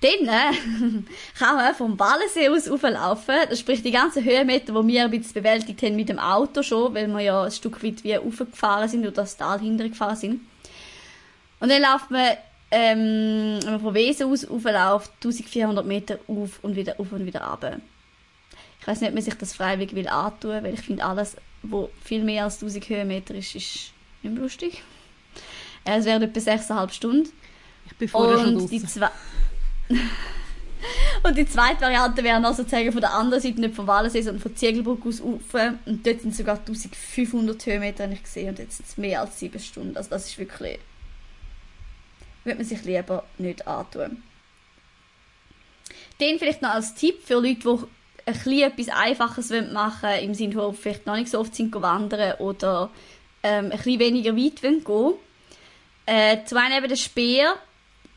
Dann 0.00 0.28
äh, 0.28 0.56
kann 1.38 1.56
man 1.56 1.74
vom 1.74 1.98
Wallensee 1.98 2.48
aus 2.48 2.70
rauflaufen. 2.70 3.34
Das 3.48 3.58
sprich 3.58 3.82
die 3.82 3.90
ganzen 3.90 4.24
Höhenmeter, 4.24 4.80
die 4.80 4.88
wir 4.88 5.04
ein 5.04 5.10
bisschen 5.10 5.34
bewältigt 5.34 5.82
haben 5.82 5.96
mit 5.96 6.08
dem 6.08 6.18
Auto 6.18 6.62
schon, 6.62 6.94
weil 6.94 7.08
wir 7.08 7.20
ja 7.20 7.42
ein 7.44 7.50
Stück 7.50 7.82
weit 7.82 8.04
wie 8.04 8.14
raufgefahren 8.14 8.88
sind 8.88 9.02
oder 9.02 9.12
das 9.12 9.36
Tal 9.36 9.60
hintergefahren 9.60 10.16
sind. 10.16 10.40
Und 11.60 11.70
dann 11.70 11.82
läuft 11.82 12.10
man, 12.10 12.36
ähm, 12.70 13.58
wenn 13.62 13.72
man 13.72 13.80
von 13.80 13.94
Wesen 13.94 14.30
aus 14.30 14.48
raufläuft, 14.48 15.12
1400 15.22 15.86
Meter 15.86 16.18
auf 16.28 16.58
und 16.62 16.76
wieder 16.76 16.98
auf 17.00 17.12
und 17.12 17.24
wieder 17.24 17.42
runter. 17.42 17.80
Ich 18.80 18.86
weiß 18.86 19.00
nicht, 19.00 19.08
ob 19.08 19.14
man 19.14 19.22
sich 19.24 19.34
das 19.34 19.54
freiwillig 19.54 19.94
will 19.94 20.08
antun, 20.08 20.62
weil 20.62 20.74
ich 20.74 20.80
finde, 20.80 21.04
alles, 21.04 21.36
wo 21.62 21.90
viel 22.04 22.22
mehr 22.24 22.44
als 22.44 22.56
1000 22.56 22.88
Höhenmeter 22.88 23.34
ist, 23.34 23.54
ist 23.54 23.92
nicht 24.22 24.34
mehr 24.34 24.42
lustig. 24.42 24.82
Äh, 25.84 25.98
Es 25.98 26.04
wären 26.04 26.22
etwa 26.22 26.38
6,5 26.40 26.90
Stunden. 26.92 27.28
Ich 27.86 27.96
bin 27.96 28.08
vorher 28.08 28.38
schon 28.38 28.56
Und 28.56 28.70
die, 28.70 28.78
draussen. 28.80 29.00
zwei 29.00 29.10
und 31.22 31.36
die 31.36 31.46
zweite 31.46 31.80
Variante 31.80 32.22
wäre 32.22 32.40
noch 32.40 32.54
sozusagen 32.54 32.92
von 32.92 33.00
der 33.00 33.14
anderen 33.14 33.42
Seite, 33.42 33.60
nicht 33.60 33.74
vom 33.74 33.86
Wallensee, 33.86 34.20
sondern 34.22 34.42
von 34.42 34.54
Ziegelbrück 34.54 35.04
aus 35.06 35.22
rauf. 35.22 35.40
Und 35.86 36.06
dort 36.06 36.20
sind 36.20 36.34
sogar 36.36 36.58
1500 36.58 37.64
Höhenmeter, 37.66 38.04
habe 38.04 38.14
ich 38.14 38.22
gesehen, 38.22 38.50
und 38.50 38.58
jetzt 38.58 38.76
sind 38.76 38.88
es 38.88 38.96
mehr 38.98 39.22
als 39.22 39.38
7 39.38 39.58
Stunden. 39.58 39.96
Also 39.96 40.10
das 40.10 40.26
ist 40.28 40.38
wirklich... 40.38 40.78
würde 42.48 42.58
man 42.58 42.66
sich 42.66 42.84
lieber 42.84 43.24
nicht 43.38 43.66
antun. 43.66 44.22
Den 46.20 46.38
vielleicht 46.38 46.62
noch 46.62 46.70
als 46.70 46.94
Tipp 46.94 47.22
für 47.24 47.34
Leute, 47.34 47.54
die 47.54 47.86
ein 48.26 48.72
etwas 48.72 48.88
Einfaches 48.88 49.50
machen 49.72 50.02
wollen, 50.02 50.24
im 50.24 50.34
Sinne 50.34 50.54
von 50.54 50.74
vielleicht 50.74 51.06
noch 51.06 51.16
nicht 51.16 51.30
so 51.30 51.38
oft 51.38 51.54
sind 51.54 51.72
wandern 51.74 52.34
oder 52.40 52.90
ähm, 53.42 53.66
ein 53.66 53.70
bisschen 53.70 54.00
weniger 54.00 54.36
weit 54.36 54.62
wollen 54.62 54.84
gehen. 54.84 55.14
Äh, 56.06 56.44
zum 56.44 56.58
einen 56.58 56.78
eben 56.78 56.88
der 56.88 56.96
Speer. 56.96 57.54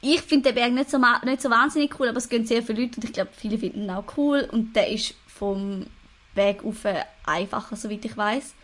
Ich 0.01 0.21
finde 0.21 0.51
den 0.51 0.55
Berg 0.55 0.71
nicht 0.73 0.89
so, 0.89 0.97
nicht 0.97 1.41
so 1.41 1.50
wahnsinnig 1.50 2.00
cool, 2.00 2.09
aber 2.09 2.17
es 2.17 2.27
gehen 2.27 2.45
sehr 2.45 2.63
viele 2.63 2.81
Leute 2.81 2.95
und 2.97 3.03
ich 3.03 3.13
glaube, 3.13 3.29
viele 3.38 3.59
finden 3.59 3.83
ihn 3.83 3.91
auch 3.91 4.05
cool 4.17 4.47
und 4.51 4.75
der 4.75 4.89
ist 4.89 5.13
vom 5.27 5.85
Weg 6.33 6.63
auf 6.63 6.77
einfacher, 7.23 7.75
soweit 7.75 8.03
ich 8.03 8.17
weiß. 8.17 8.55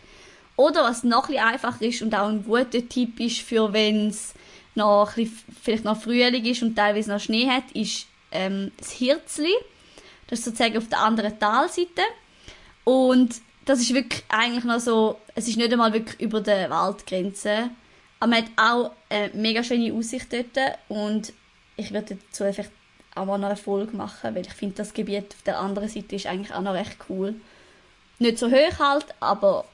Oder 0.56 0.82
was 0.82 1.04
noch 1.04 1.28
ein 1.28 1.34
bisschen 1.34 1.46
einfacher 1.46 1.82
ist 1.82 2.02
und 2.02 2.14
auch 2.16 2.28
ein 2.28 2.44
guter 2.44 2.88
Tipp 2.88 3.20
ist, 3.20 3.42
für 3.42 3.72
wenn 3.72 4.08
es 4.08 4.34
noch 4.78 5.14
bisschen, 5.14 5.44
vielleicht 5.62 5.84
noch 5.84 6.00
Frühling 6.00 6.44
ist 6.44 6.62
und 6.62 6.74
teilweise 6.74 7.10
noch 7.10 7.20
Schnee 7.20 7.48
hat, 7.48 7.70
ist 7.72 8.06
ähm, 8.32 8.72
das 8.78 8.92
Hirzli. 8.92 9.52
Das 10.26 10.38
ist 10.38 10.46
sozusagen 10.46 10.78
auf 10.78 10.88
der 10.88 11.00
anderen 11.00 11.38
Talseite. 11.38 12.02
Und 12.84 13.34
das 13.64 13.80
ist 13.80 13.92
wirklich 13.92 14.24
eigentlich 14.28 14.64
noch 14.64 14.80
so, 14.80 15.18
es 15.34 15.46
ist 15.48 15.58
nicht 15.58 15.72
einmal 15.72 15.92
wirklich 15.92 16.18
über 16.20 16.40
der 16.40 16.70
Waldgrenze. 16.70 17.70
Aber 18.20 18.30
man 18.30 18.44
hat 18.44 18.50
auch 18.56 18.92
eine 19.10 19.30
mega 19.34 19.62
schöne 19.62 19.92
Aussicht 19.92 20.32
dort. 20.32 20.78
Und 20.88 21.32
ich 21.76 21.92
würde 21.92 22.16
dazu 22.16 22.44
vielleicht 22.52 22.72
auch 23.14 23.26
noch 23.26 23.34
eine 23.34 23.56
Folge 23.56 23.96
machen, 23.96 24.34
weil 24.34 24.46
ich 24.46 24.52
finde, 24.52 24.76
das 24.76 24.94
Gebiet 24.94 25.34
auf 25.34 25.42
der 25.42 25.58
anderen 25.58 25.88
Seite 25.88 26.16
ist 26.16 26.26
eigentlich 26.26 26.54
auch 26.54 26.62
noch 26.62 26.74
recht 26.74 26.96
cool. 27.08 27.34
Nicht 28.18 28.38
so 28.38 28.50
hoch 28.50 28.78
halt, 28.78 29.06
aber 29.20 29.64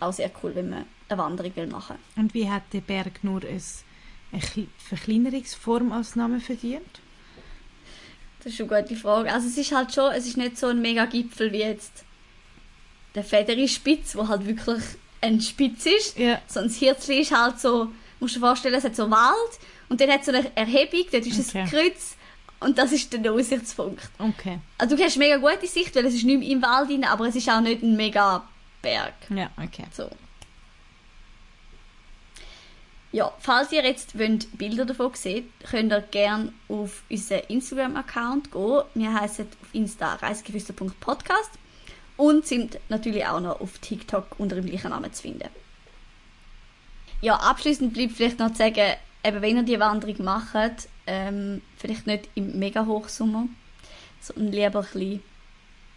auch 0.00 0.12
sehr 0.12 0.30
cool, 0.42 0.54
wenn 0.54 0.70
man 0.70 0.84
eine 1.08 1.18
Wanderung 1.18 1.54
will 1.56 1.66
machen 1.66 1.96
Und 2.16 2.34
wie 2.34 2.48
hat 2.48 2.62
der 2.72 2.80
Berg 2.80 3.22
nur 3.22 3.42
ein, 3.42 3.62
eine 4.34 4.42
Kle- 4.42 4.66
Verkleinerungsform 4.88 5.92
als 5.92 6.16
Name 6.16 6.40
verdient? 6.40 6.82
Das 8.42 8.52
ist 8.52 8.60
eine 8.60 8.68
gute 8.82 8.96
Frage. 8.96 9.32
Also 9.32 9.48
es 9.48 9.56
ist 9.56 9.72
halt 9.72 9.94
schon, 9.94 10.12
es 10.12 10.26
ist 10.26 10.36
nicht 10.36 10.58
so 10.58 10.66
ein 10.66 10.80
mega 10.82 11.06
Gipfel 11.06 11.50
wie 11.52 11.60
jetzt 11.60 12.04
der 13.14 13.24
Federispitz, 13.24 14.16
wo 14.16 14.28
halt 14.28 14.44
wirklich 14.46 14.82
ein 15.20 15.40
Spitz 15.40 15.86
ist. 15.86 16.18
Ja. 16.18 16.40
So 16.46 16.60
ein 16.60 16.68
Hirzli 16.68 17.20
ist 17.20 17.32
halt 17.32 17.58
so, 17.58 17.90
musst 18.20 18.34
du 18.36 18.40
dir 18.40 18.46
vorstellen, 18.46 18.74
es 18.74 18.84
hat 18.84 18.96
so 18.96 19.10
Wald 19.10 19.58
und 19.88 20.00
dann 20.00 20.10
hat 20.10 20.20
es 20.20 20.26
so 20.26 20.32
eine 20.32 20.54
Erhebung, 20.56 21.04
dort 21.10 21.24
ist 21.26 21.48
Okay. 21.48 21.60
ein 21.60 21.68
Kreuz 21.70 22.16
und 22.60 22.76
das 22.76 22.92
ist 22.92 23.12
der 23.12 23.32
Aussichtspunkt. 23.32 24.02
Okay. 24.18 24.58
Also 24.78 24.96
du 24.96 25.02
hast 25.02 25.16
mega 25.16 25.36
gute 25.38 25.66
Sicht, 25.66 25.94
weil 25.94 26.04
es 26.06 26.14
ist 26.14 26.24
nicht 26.24 26.38
mehr 26.40 26.48
im 26.50 26.60
Wald 26.60 26.90
rein, 26.90 27.04
aber 27.04 27.26
es 27.28 27.36
ist 27.36 27.48
auch 27.48 27.60
nicht 27.60 27.82
ein 27.82 27.96
mega 27.96 28.46
Berg. 28.82 29.14
Ja, 29.30 29.48
okay. 29.56 29.84
So. 29.92 30.10
Ja, 33.14 33.32
falls 33.38 33.70
ihr 33.70 33.84
jetzt 33.84 34.18
wollt 34.18 34.58
Bilder 34.58 34.84
davon 34.84 35.12
seht, 35.14 35.44
könnt 35.70 35.92
ihr 35.92 36.00
gerne 36.00 36.52
auf 36.66 37.04
unseren 37.08 37.42
Instagram-Account 37.46 38.50
gehen. 38.50 38.82
Wir 38.94 39.14
heißen 39.14 39.46
auf 39.62 39.68
Insta 39.72 40.14
reisegeflüster.podcast 40.14 41.50
und 42.16 42.44
sind 42.44 42.80
natürlich 42.88 43.24
auch 43.24 43.38
noch 43.38 43.60
auf 43.60 43.78
TikTok 43.78 44.26
unter 44.38 44.56
dem 44.56 44.66
gleichen 44.66 44.90
Namen 44.90 45.12
zu 45.12 45.22
finden. 45.22 45.48
Ja, 47.20 47.36
abschließend 47.36 47.94
bleibt 47.94 48.14
vielleicht 48.14 48.40
noch 48.40 48.50
zu 48.50 48.56
sagen, 48.56 48.96
eben 49.22 49.42
wenn 49.42 49.58
ihr 49.58 49.62
die 49.62 49.78
Wanderung 49.78 50.24
macht, 50.24 50.88
ähm, 51.06 51.62
vielleicht 51.76 52.08
nicht 52.08 52.28
im 52.34 52.58
mega 52.58 52.84
Hochsommer, 52.84 53.46
sondern 54.20 54.52
lieber 54.52 54.80
ein 54.80 54.86
bisschen, 54.86 55.22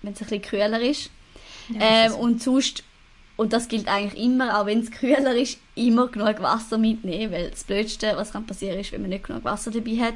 wenn 0.03 0.13
es 0.13 0.21
ein 0.21 0.27
bisschen 0.27 0.41
kühler 0.43 0.81
ist. 0.81 1.09
Ja, 1.69 1.79
ähm, 1.79 2.13
und 2.13 2.43
sonst, 2.43 2.83
und 3.37 3.53
das 3.53 3.67
gilt 3.67 3.87
eigentlich 3.87 4.21
immer, 4.21 4.59
auch 4.59 4.65
wenn 4.65 4.79
es 4.79 4.91
kühler 4.91 5.35
ist, 5.35 5.59
immer 5.75 6.07
genug 6.07 6.41
Wasser 6.41 6.77
mitnehmen, 6.77 7.31
weil 7.31 7.51
das 7.51 7.63
Blödste, 7.63 8.13
was 8.15 8.31
kann 8.31 8.45
passieren, 8.45 8.79
ist, 8.79 8.91
wenn 8.91 9.01
man 9.01 9.11
nicht 9.11 9.25
genug 9.25 9.45
Wasser 9.45 9.71
dabei 9.71 9.97
hat. 9.97 10.15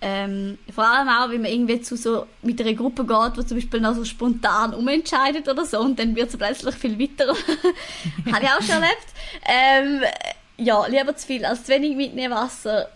Ähm, 0.00 0.58
vor 0.72 0.86
allem 0.86 1.08
auch, 1.08 1.30
wenn 1.30 1.42
man 1.42 1.50
irgendwie 1.50 1.80
zu 1.80 1.96
so 1.96 2.26
mit 2.42 2.60
einer 2.60 2.74
Gruppe 2.74 3.04
geht, 3.04 3.36
die 3.36 3.46
zum 3.46 3.56
Beispiel 3.56 3.80
noch 3.80 3.94
so 3.94 4.04
spontan 4.04 4.74
umentscheidet 4.74 5.48
oder 5.48 5.64
so, 5.64 5.80
und 5.80 5.98
dann 5.98 6.14
wird 6.14 6.28
es 6.28 6.36
plötzlich 6.36 6.74
viel 6.76 6.98
weiter. 6.98 7.28
Habe 8.32 8.44
ich 8.44 8.50
auch 8.50 8.62
schon 8.62 8.82
erlebt. 8.82 9.06
Ähm, 9.44 10.02
ja, 10.58 10.86
lieber 10.86 11.16
zu 11.16 11.26
viel 11.26 11.44
als 11.44 11.64
zu 11.64 11.72
wenig 11.72 11.96
mitnehmen 11.96 12.34
Wasser. 12.34 12.90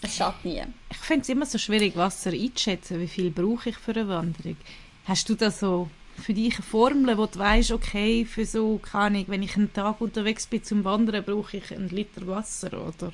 Es 0.00 0.16
schadet 0.16 0.44
nie. 0.44 0.62
Ich 0.90 0.96
finde 0.96 1.22
es 1.22 1.28
immer 1.28 1.44
so 1.44 1.58
schwierig, 1.58 1.94
Wasser 1.96 2.30
einzuschätzen. 2.30 3.00
Wie 3.00 3.08
viel 3.08 3.30
brauche 3.30 3.68
ich 3.68 3.76
für 3.76 3.90
eine 3.92 4.08
Wanderung? 4.08 4.56
Hast 5.04 5.28
du 5.28 5.34
da 5.34 5.50
so 5.50 5.90
für 6.20 6.34
dich 6.34 6.54
eine 6.54 6.62
Formel, 6.62 7.16
wo 7.18 7.26
du 7.26 7.38
weißt, 7.38 7.72
okay, 7.72 8.24
für 8.24 8.44
so, 8.46 8.78
keine 8.78 9.04
Ahnung, 9.04 9.24
wenn 9.28 9.42
ich 9.42 9.56
einen 9.56 9.72
Tag 9.72 10.00
unterwegs 10.00 10.46
bin 10.46 10.62
zum 10.62 10.84
Wandern, 10.84 11.24
brauche 11.24 11.56
ich 11.56 11.72
einen 11.72 11.88
Liter 11.88 12.26
Wasser 12.26 12.68
oder 12.72 13.12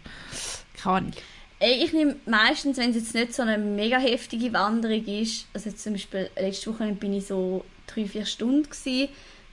keine 0.80 0.96
Ahnung. 0.96 1.12
Ey, 1.58 1.82
Ich 1.84 1.92
nehme 1.92 2.16
meistens, 2.26 2.76
wenn 2.76 2.90
es 2.90 2.96
jetzt 2.96 3.14
nicht 3.14 3.34
so 3.34 3.42
eine 3.42 3.56
mega 3.56 3.98
heftige 3.98 4.52
Wanderung 4.52 5.04
ist, 5.06 5.46
also 5.54 5.70
zum 5.70 5.94
Beispiel 5.94 6.28
letzte 6.38 6.72
Woche 6.74 6.92
bin 6.92 7.14
ich 7.14 7.26
so 7.26 7.64
drei, 7.86 8.04
vier 8.06 8.26
Stunden 8.26 8.64
gewesen, 8.64 9.08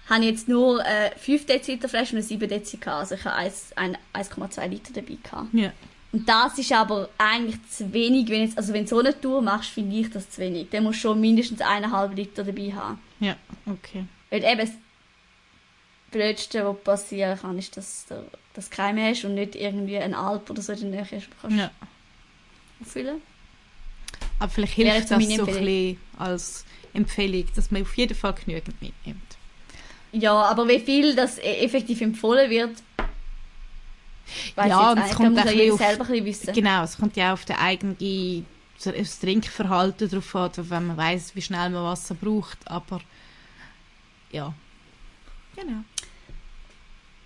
habe 0.09 0.23
ich 0.25 0.31
jetzt 0.31 0.49
nur 0.49 0.85
äh, 0.85 1.11
5 1.17 1.45
Deziliter 1.45 1.87
Flasche 1.87 2.11
und 2.11 2.17
eine 2.17 2.23
7 2.23 2.49
Deziliter. 2.49 2.95
Also 2.95 3.15
ich 3.15 3.23
habe 3.23 3.35
eins- 3.37 3.71
ein- 3.77 3.97
1,2 4.13 4.67
Liter 4.67 4.91
dabei 4.93 5.17
gehabt. 5.23 5.53
Ja. 5.53 5.71
Und 6.13 6.29
das 6.29 6.59
ist 6.59 6.71
aber 6.71 7.09
eigentlich 7.17 7.57
zu 7.71 7.91
wenig, 7.91 8.29
wenn 8.29 8.43
jetzt, 8.43 8.55
also 8.57 8.71
wenn 8.71 8.83
du 8.83 8.89
so 8.89 8.99
eine 8.99 9.19
Tour 9.19 9.41
machst, 9.41 9.71
finde 9.71 9.95
ich 9.97 10.11
das 10.11 10.29
zu 10.29 10.41
wenig. 10.41 10.67
Dann 10.69 10.83
musst 10.83 10.99
du 10.99 11.09
schon 11.09 11.19
mindestens 11.19 11.59
eineinhalb 11.59 12.15
Liter 12.15 12.43
dabei 12.43 12.71
haben. 12.71 12.99
Ja, 13.19 13.35
okay. 13.65 14.05
Weil 14.29 14.43
eben 14.43 14.59
das 14.59 14.69
Blödste, 16.11 16.63
was 16.65 16.83
passieren 16.83 17.39
kann, 17.39 17.57
ist, 17.57 17.75
dass 17.75 18.05
du 18.07 18.23
das 18.53 18.69
Keim 18.69 18.99
hast 18.99 19.25
und 19.25 19.33
nicht 19.33 19.55
irgendwie 19.55 19.97
ein 19.97 20.13
Alp 20.13 20.49
oder 20.51 20.61
so 20.61 20.73
in 20.73 20.91
der 20.91 21.01
Nähe 21.01 21.23
kannst 21.41 21.57
Ja. 21.57 21.71
auffüllen 22.79 23.21
Aber 24.37 24.51
vielleicht 24.51 24.77
Wäre 24.77 24.91
hilft 24.91 25.07
so 25.09 25.15
das 25.15 25.23
so 25.25 25.45
ein 25.45 25.45
bisschen 25.47 25.97
als 26.19 26.65
Empfehlung, 26.93 27.45
dass 27.55 27.71
man 27.71 27.81
auf 27.81 27.97
jeden 27.97 28.15
Fall 28.15 28.33
genügend 28.33 28.79
mitnimmt. 28.79 29.21
Ja, 30.11 30.33
aber 30.43 30.67
wie 30.67 30.79
viel 30.79 31.15
das 31.15 31.39
e- 31.39 31.41
effektiv 31.65 32.01
empfohlen 32.01 32.47
wird, 32.51 32.75
weiß 34.55 34.69
Ja, 34.69 34.91
und 34.91 34.97
es 34.99 35.15
kommt 35.15 35.39
auch 35.39 35.49
jeder 35.49 35.77
selber 35.77 36.07
ein 36.09 36.25
wissen. 36.25 36.53
Genau, 36.53 36.83
es 36.83 36.97
kommt 36.97 37.15
ja 37.15 37.29
auch 37.29 37.33
auf 37.33 37.45
den 37.45 37.57
eigenen 37.57 37.97
das 38.83 39.19
Trinkverhalten 39.19 40.09
drauf 40.09 40.35
an, 40.35 40.51
wenn 40.55 40.87
man 40.87 40.97
weiß, 40.97 41.35
wie 41.35 41.41
schnell 41.41 41.69
man 41.69 41.83
Wasser 41.85 42.15
braucht. 42.15 42.57
Aber 42.65 42.99
ja, 44.31 44.53
genau. 45.55 45.83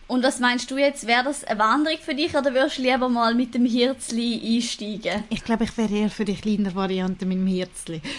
Und 0.07 0.23
was 0.23 0.39
meinst 0.39 0.71
du 0.71 0.77
jetzt? 0.77 1.05
Wäre 1.05 1.25
das 1.25 1.43
eine 1.43 1.59
Wanderung 1.59 1.99
für 1.99 2.15
dich 2.15 2.33
oder 2.33 2.53
würdest 2.53 2.77
du 2.77 2.81
lieber 2.83 3.09
mal 3.09 3.35
mit 3.35 3.53
dem 3.53 3.65
Hirzli 3.65 4.55
einsteigen? 4.55 5.25
Ich 5.29 5.43
glaube, 5.43 5.65
ich 5.65 5.77
wäre 5.77 5.93
eher 5.93 6.09
für 6.09 6.23
die 6.23 6.35
kleinere 6.35 6.75
Variante 6.75 7.25
mit 7.25 7.37
dem 7.37 7.47
Herzli. 7.47 8.01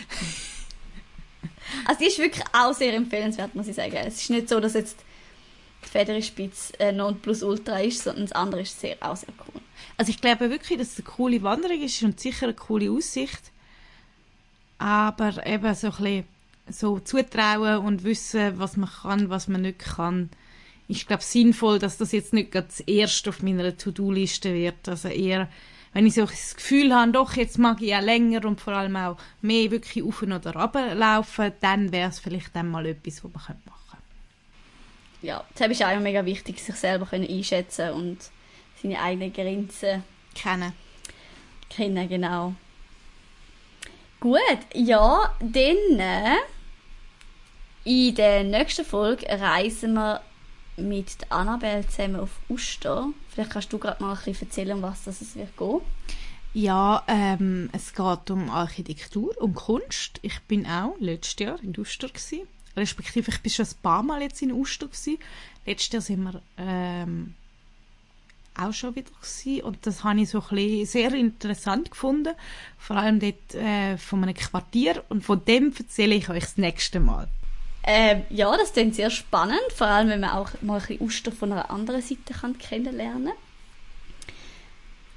Also 1.84 2.00
die 2.00 2.06
ist 2.06 2.18
wirklich 2.18 2.44
auch 2.52 2.72
sehr 2.72 2.94
empfehlenswert, 2.94 3.54
muss 3.54 3.68
ich 3.68 3.76
sagen. 3.76 3.94
Es 3.94 4.22
ist 4.22 4.30
nicht 4.30 4.48
so, 4.48 4.58
dass 4.58 4.72
jetzt 4.72 4.96
die 5.84 5.88
Federspitz 5.88 6.72
äh, 6.78 6.92
Nonplusultra 6.92 7.80
ist, 7.80 8.04
sondern 8.04 8.24
das 8.24 8.32
andere 8.32 8.62
ist 8.62 8.80
sehr, 8.80 8.96
auch 9.00 9.16
sehr 9.16 9.34
cool. 9.46 9.60
Also 9.96 10.10
ich 10.10 10.20
glaube 10.20 10.50
wirklich, 10.50 10.78
dass 10.78 10.92
es 10.92 10.98
eine 10.98 11.04
coole 11.04 11.42
Wanderung 11.42 11.80
ist 11.82 12.02
und 12.02 12.20
sicher 12.20 12.46
eine 12.46 12.54
coole 12.54 12.90
Aussicht. 12.90 13.52
Aber 14.78 15.44
eben 15.46 15.74
so 15.74 15.88
ein 15.88 15.92
bisschen 15.92 16.24
so 16.70 16.98
zutrauen 17.00 17.78
und 17.78 18.04
wissen, 18.04 18.58
was 18.58 18.76
man 18.76 18.90
kann, 18.90 19.30
was 19.30 19.48
man 19.48 19.62
nicht 19.62 19.80
kann. 19.80 20.30
Ich 20.86 21.06
glaube 21.06 21.22
sinnvoll, 21.22 21.78
dass 21.78 21.98
das 21.98 22.12
jetzt 22.12 22.32
nicht 22.32 22.52
gerade 22.52 22.68
das 22.68 22.80
erste 22.80 23.30
auf 23.30 23.42
meiner 23.42 23.76
To-Do-Liste 23.76 24.54
wird. 24.54 24.88
Also 24.88 25.08
eher, 25.08 25.48
wenn 25.92 26.06
ich 26.06 26.14
so 26.14 26.24
das 26.24 26.56
Gefühl 26.56 26.94
habe, 26.94 27.12
doch, 27.12 27.34
jetzt 27.34 27.58
mag 27.58 27.82
ich 27.82 27.88
ja 27.88 28.00
länger 28.00 28.44
und 28.44 28.60
vor 28.60 28.74
allem 28.74 28.96
auch 28.96 29.16
mehr 29.42 29.70
wirklich 29.70 30.04
auf 30.04 30.22
oder 30.22 30.54
runter 30.54 30.94
laufen, 30.94 31.52
dann 31.60 31.92
wäre 31.92 32.10
es 32.10 32.20
vielleicht 32.20 32.54
dann 32.54 32.70
mal 32.70 32.86
etwas, 32.86 33.24
was 33.24 33.32
man 33.32 33.32
machen 33.34 33.56
könnte. 33.64 33.77
Ja, 35.22 35.44
das 35.56 35.68
ist 35.68 35.82
auch 35.82 35.98
mega 35.98 36.24
wichtig, 36.24 36.62
sich 36.62 36.76
selber 36.76 37.06
können 37.06 37.28
einschätzen 37.28 37.90
und 37.90 38.18
seine 38.80 39.00
eigenen 39.00 39.32
Grenzen 39.32 40.04
Kennen. 40.34 40.72
kennen, 41.68 42.08
genau. 42.08 42.54
Gut, 44.20 44.40
ja, 44.74 45.34
dann 45.40 45.98
äh, 45.98 46.36
in 47.84 48.14
der 48.14 48.44
nächsten 48.44 48.84
Folge 48.84 49.26
reisen 49.28 49.94
wir 49.94 50.20
mit 50.76 51.16
Annabelle 51.30 51.86
zusammen 51.86 52.20
auf 52.20 52.40
Uster. 52.48 53.08
Vielleicht 53.28 53.50
kannst 53.50 53.72
du 53.72 53.78
gerade 53.78 54.02
mal 54.02 54.12
ein 54.12 54.24
bisschen 54.24 54.48
erzählen, 54.48 54.76
um 54.76 54.82
was 54.82 55.04
das 55.04 55.20
es 55.20 55.34
wird 55.34 55.56
gehen. 55.56 55.80
Ja, 56.54 57.04
ähm, 57.06 57.68
es 57.72 57.94
geht 57.94 58.30
um 58.30 58.50
Architektur 58.50 59.36
und 59.40 59.54
Kunst. 59.54 60.18
Ich 60.22 60.40
bin 60.42 60.66
auch 60.66 60.94
letztes 60.98 61.46
Jahr 61.46 61.62
in 61.62 61.78
Uster 61.78 62.08
gsi. 62.08 62.46
Respektive, 62.78 63.30
ich 63.30 63.40
bin 63.40 63.50
schon 63.50 63.66
ein 63.66 63.82
paar 63.82 64.02
Mal 64.02 64.22
jetzt 64.22 64.42
in 64.42 64.52
Uster 64.52 64.88
gsi. 64.88 65.18
Letztes 65.66 65.92
Jahr 65.92 66.02
sind 66.02 66.24
wir 66.24 66.42
ähm, 66.56 67.34
auch 68.56 68.72
schon 68.72 68.94
wieder 68.94 69.10
gsi 69.20 69.62
und 69.62 69.86
das 69.86 70.04
habe 70.04 70.20
ich 70.20 70.30
so 70.30 70.42
ein 70.50 70.86
sehr 70.86 71.12
interessant 71.14 71.90
gefunden. 71.90 72.34
Vor 72.78 72.96
allem 72.96 73.20
dort 73.20 73.54
äh, 73.54 73.96
von 73.98 74.22
einem 74.22 74.34
Quartier 74.34 75.04
und 75.08 75.24
von 75.24 75.44
dem 75.44 75.72
erzähle 75.78 76.14
ich 76.14 76.28
euch 76.28 76.44
das 76.44 76.56
nächste 76.56 77.00
Mal. 77.00 77.28
Ähm, 77.84 78.22
ja, 78.28 78.54
das 78.56 78.72
klingt 78.72 78.96
sehr 78.96 79.10
spannend, 79.10 79.60
vor 79.74 79.86
allem 79.86 80.08
wenn 80.08 80.20
man 80.20 80.30
auch 80.30 80.50
mal 80.60 80.74
ein 80.74 80.80
bisschen 80.80 81.00
Uster 81.00 81.32
von 81.32 81.52
einer 81.52 81.70
anderen 81.70 82.02
Seite 82.02 82.34
kann 82.34 82.58
kennenlernen 82.58 83.32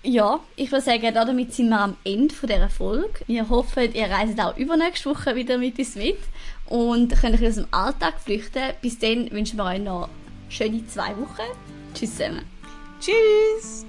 Ja, 0.04 0.40
ich 0.56 0.72
würde 0.72 0.84
sagen, 0.84 1.14
damit 1.14 1.54
sind 1.54 1.70
wir 1.70 1.80
am 1.80 1.96
Ende 2.04 2.34
dieser 2.42 2.70
Folge. 2.70 3.20
Wir 3.28 3.48
hoffen, 3.50 3.94
ihr 3.94 4.10
reist 4.10 4.40
auch 4.40 4.58
übernächste 4.58 5.10
Woche 5.12 5.36
wieder 5.36 5.60
mit 5.60 5.78
uns 5.78 5.96
mit 5.96 6.18
und 6.66 7.10
könnt 7.10 7.40
euch 7.40 7.48
aus 7.48 7.56
dem 7.56 7.68
Alltag 7.70 8.20
flüchten. 8.20 8.74
Bis 8.82 8.98
dann 8.98 9.30
wünschen 9.32 9.58
wir 9.58 9.66
euch 9.66 9.80
noch 9.80 10.10
schöne 10.50 10.86
zwei 10.88 11.10
Wochen. 11.18 11.52
Tschüss 11.94 12.18
zusammen. 12.18 12.46
Tschüss! 13.00 13.86